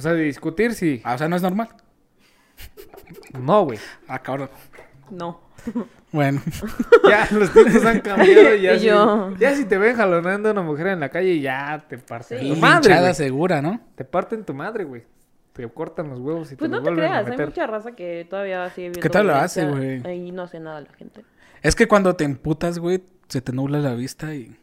[0.01, 1.03] O sea, de discutir, sí.
[1.05, 1.69] Ah, o sea, no es normal.
[3.39, 3.79] No, güey.
[4.09, 4.49] Ah, cabrón.
[5.11, 5.41] No.
[6.13, 6.41] Bueno.
[7.09, 9.37] Ya los tiempos han cambiado y ya, Y si, yo.
[9.37, 12.49] ya si te ven jaloneando a una mujer en la calle, ya te parten Sí.
[12.55, 13.15] tu madre, güey.
[13.15, 13.79] segura, ¿no?
[13.95, 15.05] Te parten tu madre, güey.
[15.53, 17.47] Te cortan los huevos y Pues te no los te vuelven creas, a hay meter.
[17.47, 19.01] mucha raza que todavía sigue viendo.
[19.03, 20.03] ¿Qué tal lo violencia hace, güey?
[20.07, 21.25] Ahí no hace nada la gente.
[21.63, 24.57] Es que cuando te emputas, güey, se te nubla la vista y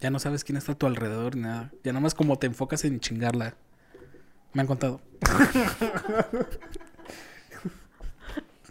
[0.00, 1.72] ya no sabes quién está a tu alrededor ni nada.
[1.82, 3.56] Ya nomás como te enfocas en chingarla.
[4.56, 5.00] Me han contado.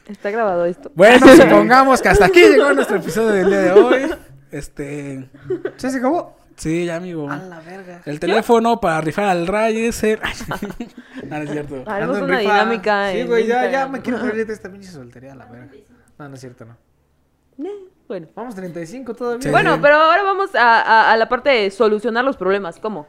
[0.07, 0.91] Está grabado esto.
[0.95, 4.15] Bueno, supongamos que hasta aquí llegó nuestro episodio del día de hoy.
[4.49, 5.29] Este.
[5.77, 6.37] ¿Ya se acabó?
[6.55, 7.27] Sí, ya, amigo.
[7.29, 8.01] la verga.
[8.05, 10.19] El teléfono para rifar al Ray es el...
[11.29, 11.83] no, no es cierto.
[11.85, 12.51] Haremos una rifa.
[12.53, 13.11] dinámica.
[13.11, 15.69] Sí, güey, ya, ya me quiero salir de esta pinche soltería, la verga.
[16.17, 16.77] No, no es cierto, no.
[18.07, 18.27] Bueno.
[18.33, 19.41] Vamos 35 todavía.
[19.43, 19.49] Sí.
[19.49, 22.79] Bueno, pero ahora vamos a, a- a la parte de solucionar los problemas.
[22.79, 23.07] ¿Cómo?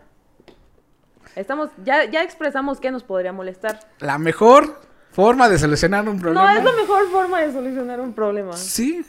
[1.36, 3.78] Estamos, ya, ya expresamos qué nos podría molestar.
[3.98, 4.80] La mejor
[5.12, 6.54] forma de solucionar un problema.
[6.54, 8.54] No es la mejor forma de solucionar un problema.
[8.54, 9.04] Sí,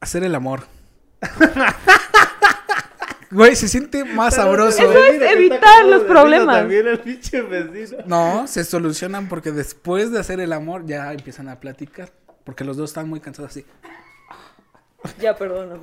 [0.00, 0.64] hacer el amor.
[3.30, 4.82] Güey, se siente más sabroso.
[4.82, 6.54] Eso es evitar los problemas.
[6.54, 8.02] También el pinche vecino.
[8.04, 12.10] No, se solucionan porque después de hacer el amor ya empiezan a platicar.
[12.44, 13.64] Porque los dos están muy cansados así.
[15.18, 15.80] Ya, perdóname.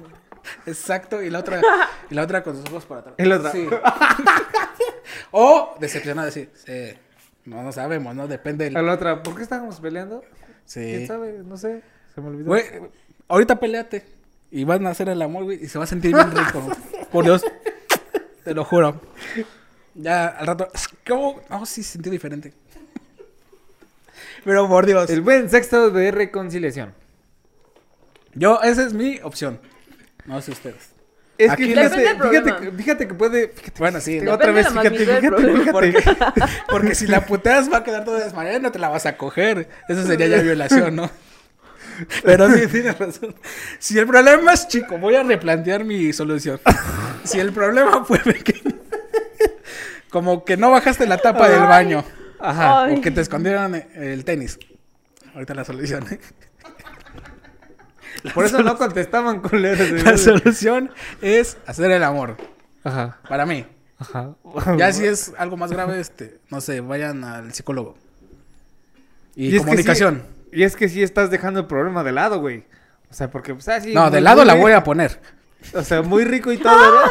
[0.65, 1.61] Exacto, y la otra,
[2.09, 3.15] y la otra con sus ojos para atrás.
[3.17, 3.51] Y la otra.
[3.51, 3.67] Sí.
[5.31, 6.93] o decepcionada decir, sí,
[7.45, 8.27] no, no sabemos, ¿no?
[8.27, 8.85] Depende A del...
[8.85, 10.21] la otra, ¿por qué estábamos peleando?
[10.71, 11.07] ¿Quién Sí.
[11.07, 11.41] sabe?
[11.43, 11.81] No sé.
[12.13, 12.45] Se me olvidó.
[12.47, 12.63] Güey,
[13.27, 14.05] ahorita peleate
[14.51, 16.67] y van a hacer el amor, güey, y se va a sentir bien rico.
[17.11, 17.43] Por Dios,
[18.43, 19.01] te lo juro.
[19.95, 20.67] Ya al rato.
[21.07, 21.41] ¿Cómo?
[21.49, 22.53] No, sí sentí diferente.
[24.45, 25.09] Pero por Dios.
[25.09, 26.93] El buen sexto de reconciliación.
[28.35, 29.59] Yo, esa es mi opción.
[30.29, 30.91] No sé ustedes.
[31.37, 33.47] Es Aquí que fíjate, que- fíjate que puede.
[33.49, 34.19] Fíjate, Bueno, sí.
[34.27, 35.59] otra vez, de la fíjate, fíjate, problema.
[35.59, 35.71] fíjate.
[35.71, 36.03] Porque,
[36.69, 39.15] porque si la puteas va a quedar toda desmayada y no te la vas a
[39.17, 39.69] coger.
[39.87, 41.09] Eso sería ya violación, ¿no?
[42.23, 43.35] Pero sí, tienes razón.
[43.79, 46.59] Si el problema es chico, voy a replantear mi solución.
[47.23, 48.75] Si el problema fue pequeño,
[50.09, 52.03] como que no bajaste la tapa del baño,
[52.39, 52.83] Ajá.
[52.83, 52.95] Ay.
[52.97, 54.59] o que te escondieron el tenis.
[55.33, 56.05] Ahorita la solución.
[56.11, 56.19] ¿eh?
[58.33, 59.91] Por eso no contestaban culeros.
[60.03, 60.91] La solución
[61.21, 62.37] es hacer el amor.
[62.83, 63.19] Ajá.
[63.27, 63.65] Para mí.
[63.97, 64.35] Ajá.
[64.77, 67.95] Ya si es algo más grave, este, no sé, vayan al psicólogo.
[69.35, 70.23] Y, Y es que comunicación.
[70.51, 72.63] sí- y es que sí estás dejando el problema de lado, güey.
[73.11, 73.93] O sea, porque, pues, así.
[73.93, 75.19] no, de lado la voy a poner.
[75.73, 77.09] O sea, muy rico y todo, ¿verdad?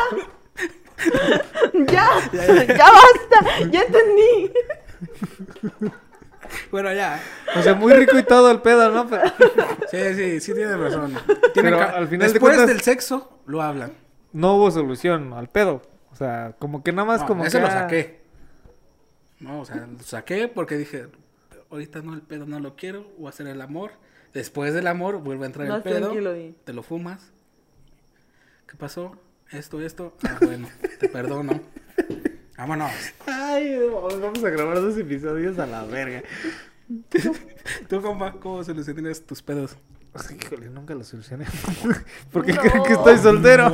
[1.92, 2.08] ¡Ya!
[2.66, 3.70] ¡Ya basta!
[3.70, 4.52] ¡Ya entendí!
[6.70, 7.20] Bueno, ya.
[7.56, 9.08] O sea, muy rico y todo el pedo, ¿no?
[9.08, 9.22] Pero
[9.90, 11.14] Sí, sí, sí tienes razón.
[11.54, 13.92] Tienen Pero ca- al final de Después cuentas- del sexo, lo hablan.
[14.32, 15.82] no hubo solución al pedo.
[16.12, 18.20] O sea, como que nada más No, como eso que, lo saqué.
[19.40, 21.06] No, o sea, lo saqué porque dije,
[21.70, 23.92] ahorita no, el pedo no lo quiero, voy a hacer el amor.
[24.34, 26.12] Después del amor, vuelve a entrar Más el pedo.
[26.64, 27.32] Te lo fumas.
[28.66, 29.16] ¿Qué pasó?
[29.50, 30.14] Esto, esto.
[30.28, 30.68] Ah, bueno,
[31.00, 31.60] te perdono.
[32.58, 32.90] Vámonos.
[33.26, 33.78] Ay,
[34.20, 36.22] vamos a grabar dos episodios a la verga.
[37.88, 39.76] ¿Tú, compa, cómo solucionas tus pedos?
[40.42, 41.46] Híjole, nunca lo solucioné.
[42.32, 42.60] Porque No.
[42.60, 43.72] creo que estoy soltero.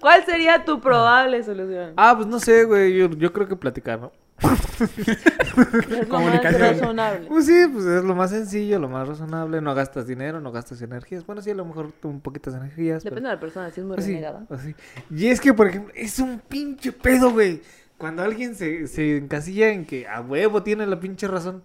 [0.00, 1.94] ¿Cuál sería tu probable solución?
[1.96, 2.96] Ah, pues no sé, güey.
[2.96, 4.12] Yo, yo creo que platicar, ¿no?
[4.42, 6.60] Es lo más comunicación.
[6.60, 7.26] razonable.
[7.28, 9.60] Pues sí, pues es lo más sencillo, lo más razonable.
[9.60, 11.24] No gastas dinero, no gastas energías.
[11.26, 13.04] Bueno, sí, a lo mejor un poquitas energías.
[13.04, 13.28] Depende pero...
[13.30, 14.44] de la persona, si es muy Pues sí, renegada.
[14.48, 14.60] pues.
[15.10, 17.62] Y es que, por ejemplo, es un pinche pedo, güey.
[17.98, 21.62] Cuando alguien se, se encasilla en que a huevo tiene la pinche razón,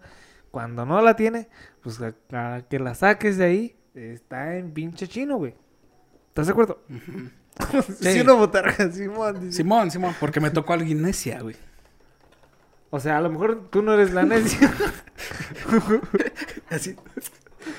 [0.52, 1.50] cuando no la tiene,
[1.82, 2.14] pues a,
[2.56, 5.56] a que la saques de ahí, está en pinche chino, güey.
[6.30, 6.84] ¿Estás de acuerdo?
[8.00, 8.12] Sí.
[8.14, 9.40] Sí, una botarga, Simón.
[9.40, 9.58] dice.
[9.58, 11.56] Simón, Simón, porque me tocó alguien necia, güey.
[12.90, 14.74] O sea, a lo mejor tú no eres la necia.
[16.70, 16.96] Así.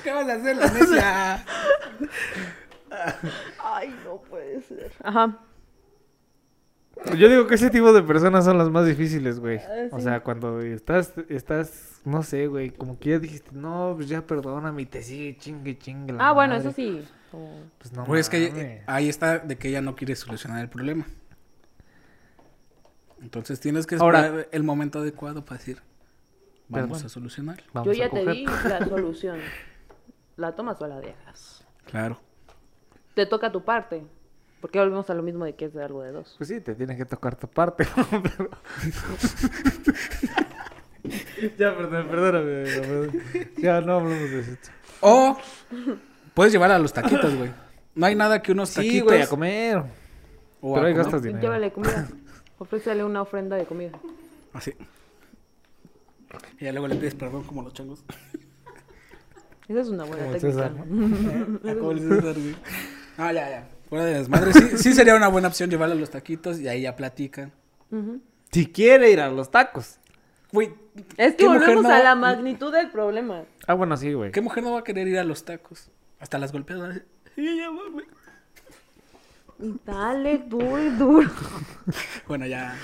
[0.03, 1.45] ¿Qué vas a hacer, la necia?
[3.63, 4.91] Ay, no puede ser.
[5.03, 5.39] Ajá.
[7.17, 9.57] Yo digo que ese tipo de personas son las más difíciles, güey.
[9.59, 10.03] Ah, O sí.
[10.03, 14.81] sea, cuando estás, estás, no sé, güey, como que ya dijiste, no, pues ya perdóname
[14.81, 16.11] y te sigue chingue, chingue.
[16.13, 16.67] la Ah, bueno, madre".
[16.67, 17.01] eso sí.
[17.77, 21.05] Pues no Pues es que ahí está de que ella no quiere solucionar el problema.
[23.21, 25.81] Entonces tienes que Ahora- esperar el momento adecuado para decir,
[26.67, 27.05] vamos Perdón.
[27.05, 27.63] a solucionar.
[27.73, 28.35] Vamos Yo a ya te coger.
[28.35, 29.39] di la solución.
[30.37, 31.65] ¿La tomas o la dejas?
[31.85, 32.19] Claro.
[33.15, 34.03] Te toca tu parte.
[34.61, 36.35] Porque volvemos a lo mismo de que es de algo de dos.
[36.37, 37.85] Pues sí, te tienes que tocar tu parte.
[38.11, 38.49] pero-
[41.57, 42.63] ya, perdón, perdóname.
[42.65, 43.11] perdón.
[43.57, 44.51] Ya no hablamos de eso.
[45.01, 45.37] O
[46.33, 47.51] puedes llevar a los taquitos, güey.
[47.95, 49.03] No hay nada que unos Sí, taquitos.
[49.07, 49.77] güey, a comer.
[50.61, 50.95] o Pero a ahí comer.
[50.95, 51.41] gastas dinero.
[51.41, 52.07] Llévale comida.
[52.59, 53.97] Ofrécele una ofrenda de comida.
[54.53, 54.73] Así.
[56.59, 58.03] Y ya luego le pides perdón como los changos.
[59.67, 60.69] Esa es una buena Como técnica.
[60.69, 62.55] César, Como el César, güey.
[63.17, 63.69] Ah, ya, ya.
[63.89, 64.53] Fuera de desmadre.
[64.53, 67.51] Sí, sí sería una buena opción llevarle a los taquitos y ahí ya platican.
[68.51, 69.97] Si quiere ir a los tacos.
[70.51, 70.73] Güey,
[71.17, 73.43] Es que ¿qué mujer volvemos no- a la magnitud del problema.
[73.67, 74.31] Ah, bueno, sí, güey.
[74.31, 75.89] ¿Qué mujer no va a querer ir a los tacos?
[76.19, 76.81] Hasta las golpeadas.
[76.81, 78.03] van a decir, "Sí, ya, mami".
[78.03, 78.05] Y
[79.85, 81.29] dale duro y duro.
[82.27, 82.75] Bueno, ya.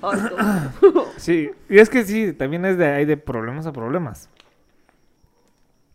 [0.00, 1.04] No.
[1.16, 4.28] Sí, y es que sí, también es de hay de problemas a problemas.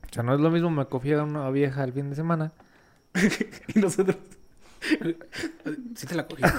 [0.10, 2.52] O sea, no es lo mismo me cogí a una vieja el fin de semana.
[3.76, 4.18] Y nosotros.
[5.96, 6.54] Sí te la cogiste.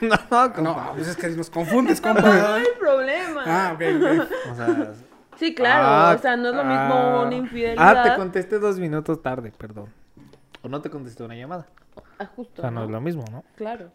[0.00, 0.16] no,
[0.62, 2.54] No, pues es que nos confundes, No compa.
[2.56, 3.42] hay problema.
[3.46, 4.30] Ah, ok, ok.
[4.50, 4.92] O sea,
[5.38, 5.84] Sí, claro.
[5.86, 7.98] ah, o sea, no es lo mismo ah, una infidelidad.
[7.98, 9.88] Ah, te contesté dos minutos tarde, perdón.
[10.64, 11.66] O no te contesté una llamada.
[12.18, 12.62] Ah, justo.
[12.62, 12.86] O sea, no ¿no?
[12.86, 13.44] es lo mismo, ¿no?
[13.54, 13.92] Claro.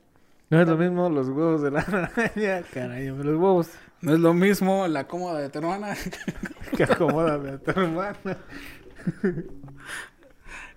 [0.52, 1.80] No es lo mismo los huevos de la
[2.16, 5.96] araña, caray, los huevos No es lo mismo la cómoda de tu hermana.
[6.78, 8.38] que acomódame a tu hermana.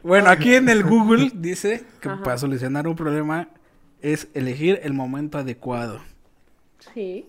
[0.03, 2.23] Bueno, aquí en el Google dice que Ajá.
[2.23, 3.49] para solucionar un problema
[4.01, 6.01] es elegir el momento adecuado.
[6.95, 7.29] Sí.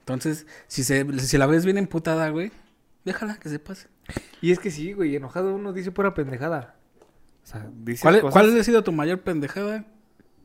[0.00, 2.52] Entonces, si, se, si la ves bien emputada, güey,
[3.04, 3.88] déjala que se pase.
[4.40, 6.76] Y es que sí, güey, enojado uno dice pura pendejada.
[7.42, 8.32] O sea, dice ¿Cuál, cosas...
[8.32, 9.84] ¿Cuál ha sido tu mayor pendejada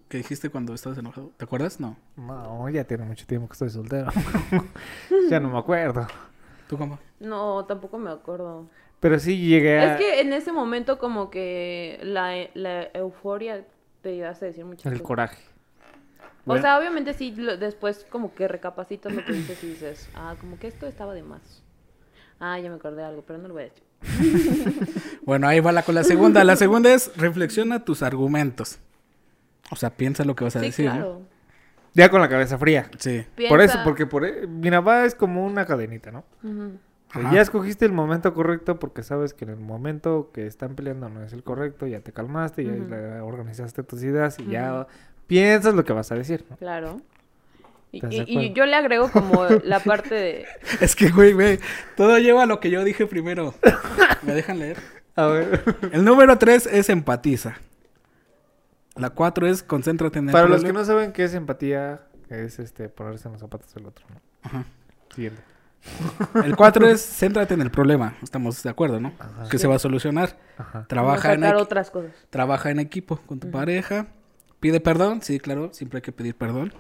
[0.10, 1.32] que dijiste cuando estabas enojado?
[1.38, 1.80] ¿Te acuerdas?
[1.80, 1.98] No.
[2.16, 4.10] No, ya tiene mucho tiempo que estoy soltero.
[5.30, 6.08] ya no me acuerdo.
[6.68, 7.00] ¿Tú cómo?
[7.20, 8.68] No, tampoco me acuerdo.
[9.00, 9.94] Pero sí llegué a...
[9.94, 13.66] Es que en ese momento como que la, la euforia
[14.02, 15.08] te llevaste a decir muchas El cosas.
[15.08, 15.44] coraje.
[16.20, 16.62] O Bueno.
[16.62, 20.58] sea, obviamente sí, lo- después como que recapacitas lo que dices y dices, ah, como
[20.58, 21.62] que esto estaba de más.
[22.40, 23.84] Ah, ya me acordé de algo, pero no lo voy a decir.
[25.26, 26.44] Bueno, ahí va la con la segunda.
[26.46, 28.80] La segunda es reflexiona tus argumentos.
[29.72, 30.86] O sea, piensa lo que vas a Sí, decir.
[30.86, 30.94] ¿no?
[30.94, 31.22] claro.
[31.94, 32.90] Ya con la cabeza fría.
[33.00, 33.26] Sí.
[33.50, 36.24] Por eso, porque por, e- mira, va es como una cadenita, ¿no?
[36.44, 36.78] Ujú.
[37.10, 37.36] O sea, Ajá.
[37.36, 41.24] ya escogiste el momento correcto porque sabes que en el momento que están peleando no
[41.24, 44.88] es el correcto, ya te calmaste, ya organizaste tus ideas y ya
[45.26, 46.56] piensas lo que vas a decir, ¿no?
[46.58, 47.02] Claro.
[47.92, 50.46] Y, yo le agrego como la parte de...
[50.82, 51.60] Es que, güey, güey,
[51.96, 53.54] todo lleva a lo que yo dije primero.
[54.24, 54.78] ¿Me dejan leer?
[55.16, 55.64] A ver.
[55.92, 57.58] El número tres es empatiza.
[58.96, 62.60] La cuatro es concéntrate en el Para los que no saben qué es empatía, es
[62.60, 64.22] este ponerse en los zapatos del otro, ¿no?
[64.44, 64.66] Ajá.
[65.14, 65.42] Siguiente.
[66.44, 68.16] El cuatro es céntrate en el problema.
[68.22, 69.14] Estamos de acuerdo, ¿no?
[69.20, 69.50] Ajá.
[69.50, 70.38] Que se va a solucionar.
[70.58, 70.86] Ajá.
[70.88, 72.12] Trabaja en, otras cosas.
[72.30, 74.08] trabaja en equipo con tu pareja.
[74.60, 75.22] Pide perdón.
[75.22, 76.74] Sí, claro, siempre hay que pedir perdón.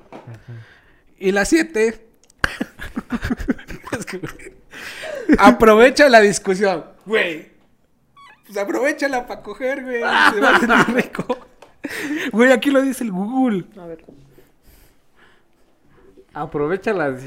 [1.19, 2.07] Y la siete...
[3.97, 4.53] es que, güey,
[5.37, 7.51] aprovecha la discusión, güey.
[8.45, 9.99] Pues aprovechala para coger, güey.
[9.99, 11.37] Se va a sentir rico.
[12.31, 13.65] Güey, aquí lo dice el Google.
[13.77, 14.05] A ver.
[16.33, 17.17] Aprovecha la.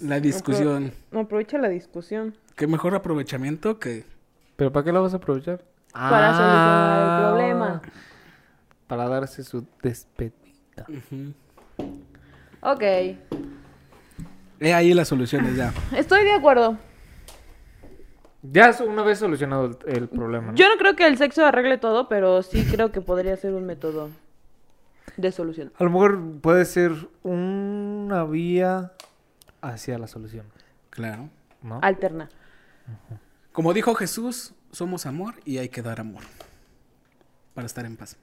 [0.00, 0.92] La discusión.
[1.12, 2.36] Aprovecha la discusión.
[2.54, 4.04] Qué mejor aprovechamiento que...
[4.56, 5.64] ¿Pero para qué la vas a aprovechar?
[5.92, 7.82] Para solucionar el problema.
[8.86, 10.86] Para darse su despedida.
[12.62, 12.82] Ok.
[14.60, 15.72] He ahí las soluciones ya.
[15.96, 16.78] Estoy de acuerdo.
[18.42, 20.54] Ya es una vez solucionado el, el problema, ¿no?
[20.54, 23.66] Yo no creo que el sexo arregle todo, pero sí creo que podría ser un
[23.66, 24.10] método
[25.16, 25.72] de solución.
[25.78, 26.92] A lo mejor puede ser
[27.22, 28.92] una vía
[29.60, 30.46] hacia la solución,
[30.90, 31.28] Claro.
[31.62, 31.78] ¿no?
[31.82, 32.28] Alterna.
[33.52, 36.22] Como dijo Jesús, somos amor y hay que dar amor.
[37.54, 38.16] Para estar en paz.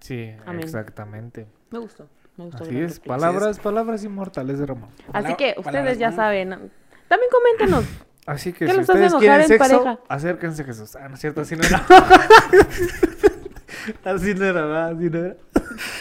[0.00, 0.62] Sí, Amén.
[0.64, 1.46] exactamente.
[1.70, 2.08] Me gustó.
[2.36, 2.64] Me gustó.
[2.64, 4.90] Así es, palabras, palabras inmortales de Ramón.
[5.12, 6.16] Así que palabras, ustedes ya ¿no?
[6.16, 6.50] saben.
[7.08, 7.84] También coméntenos.
[8.26, 10.00] Así que ¿Qué si ustedes quieren en sexo, pareja?
[10.08, 10.96] acérquense a Jesús.
[10.96, 11.86] Ah, no es cierto, así no era.
[14.04, 14.88] así no era, ¿verdad?
[14.96, 15.36] así no era.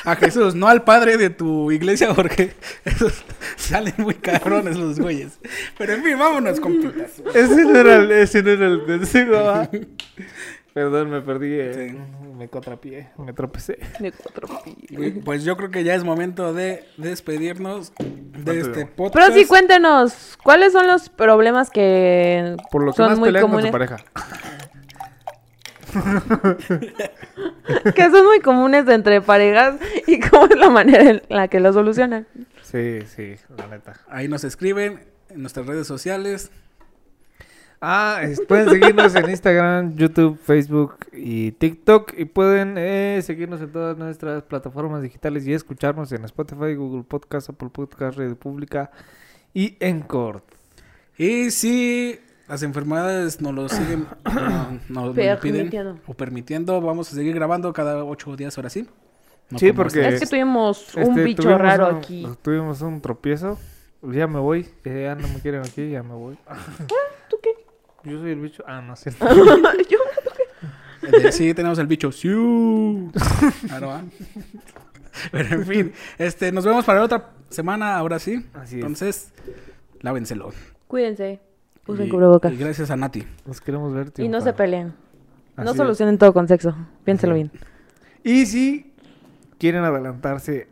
[0.06, 3.24] A Jesús, no al padre de tu iglesia, porque esos
[3.58, 5.40] salen muy cabrones los güeyes.
[5.78, 7.22] Pero en fin, vámonos, compitas.
[7.36, 9.70] Ese no era el, ese no era el consejo, ¿verdad?
[10.76, 11.98] Perdón, me perdí, eh, Sí.
[12.38, 13.80] me contrapié, me tropecé.
[13.98, 14.12] Pi-
[14.94, 19.16] Güey, Pues yo creo que ya es momento de despedirnos de ¿Cuánto este podcast.
[19.16, 23.44] Pero sí, cuéntenos, ¿cuáles son los problemas que Por lo que son más muy pelean
[23.44, 23.72] con comunes?
[23.72, 23.98] tu pareja.
[27.96, 29.76] que son muy comunes entre parejas
[30.08, 32.28] y cómo es la manera en la que lo solucionan.
[32.64, 33.94] Sí, sí, la neta.
[34.10, 36.52] Ahí nos escriben en nuestras redes sociales.
[37.82, 42.14] Ah, es- pueden seguirnos en Instagram, YouTube, Facebook y TikTok.
[42.18, 47.50] Y pueden eh, seguirnos en todas nuestras plataformas digitales y escucharnos en Spotify, Google Podcast,
[47.50, 48.92] Apple Podcast, Radio Pública
[49.54, 50.40] y Encore.
[51.18, 56.00] Y si las enfermedades nos lo siguen, no, nos lo piden Permitiendo.
[56.08, 58.88] o permitiendo, vamos a seguir grabando cada ocho días, ahora sí.
[59.50, 60.16] No Sí, porque- este.
[60.16, 62.28] Es que tuvimos un Este, bicho tuvimos raro un- aquí.
[62.42, 63.60] Tuvimos un tropiezo.
[64.02, 64.68] Ya me voy.
[64.84, 66.38] eh, Ya no me quieren aquí, ya me voy.
[67.30, 67.50] ¿Tú qué?
[68.06, 68.64] Yo soy el bicho.
[68.68, 69.26] Ah, no es cierto.
[69.90, 72.12] Yo- sí, tenemos el bicho.
[72.12, 73.12] ¡Siu!
[73.68, 74.02] Claro, ¿ah?
[75.32, 78.46] Pero en fin, este, nos vemos para la otra semana, ahora sí.
[78.54, 78.82] Así es.
[78.82, 79.34] Entonces,
[80.02, 80.52] lávenselo.
[80.88, 81.40] Cuídense.
[81.88, 82.52] Usen Y- cubrebocas.
[82.52, 83.24] Y gracias a Nati.
[83.46, 84.12] Nos queremos ver.
[84.18, 84.94] Y no se peleen.
[85.58, 85.78] No es.
[85.78, 86.76] solucionen todo con sexo.
[87.06, 87.52] Piénselo bien.
[88.24, 88.92] Y si
[89.58, 90.68] quieren adelantarse,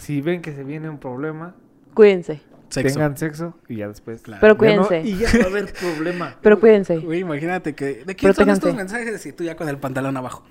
[0.00, 1.54] si ven que se viene un problema,
[1.94, 2.40] Cuídense.
[2.72, 2.94] Sexo.
[2.94, 4.22] tengan sexo y ya después.
[4.22, 4.40] Claro.
[4.40, 5.08] Pero Ya no- cuídense.
[5.08, 6.36] y ya va a haber problema.
[6.42, 6.94] Pero cuídense.
[6.96, 8.04] Imagínate que...
[8.04, 10.44] ¿De quién son estos mensajes y tú ya con el pantalón abajo?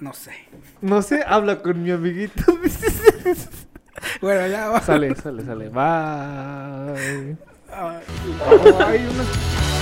[0.00, 0.32] No sé.
[0.80, 2.42] No sé, habla con mi amiguito.
[4.20, 4.80] Bueno, ya va.
[4.80, 5.68] sale, sale, sale.
[5.68, 7.36] Bye.
[7.70, 9.81] Ay, unos-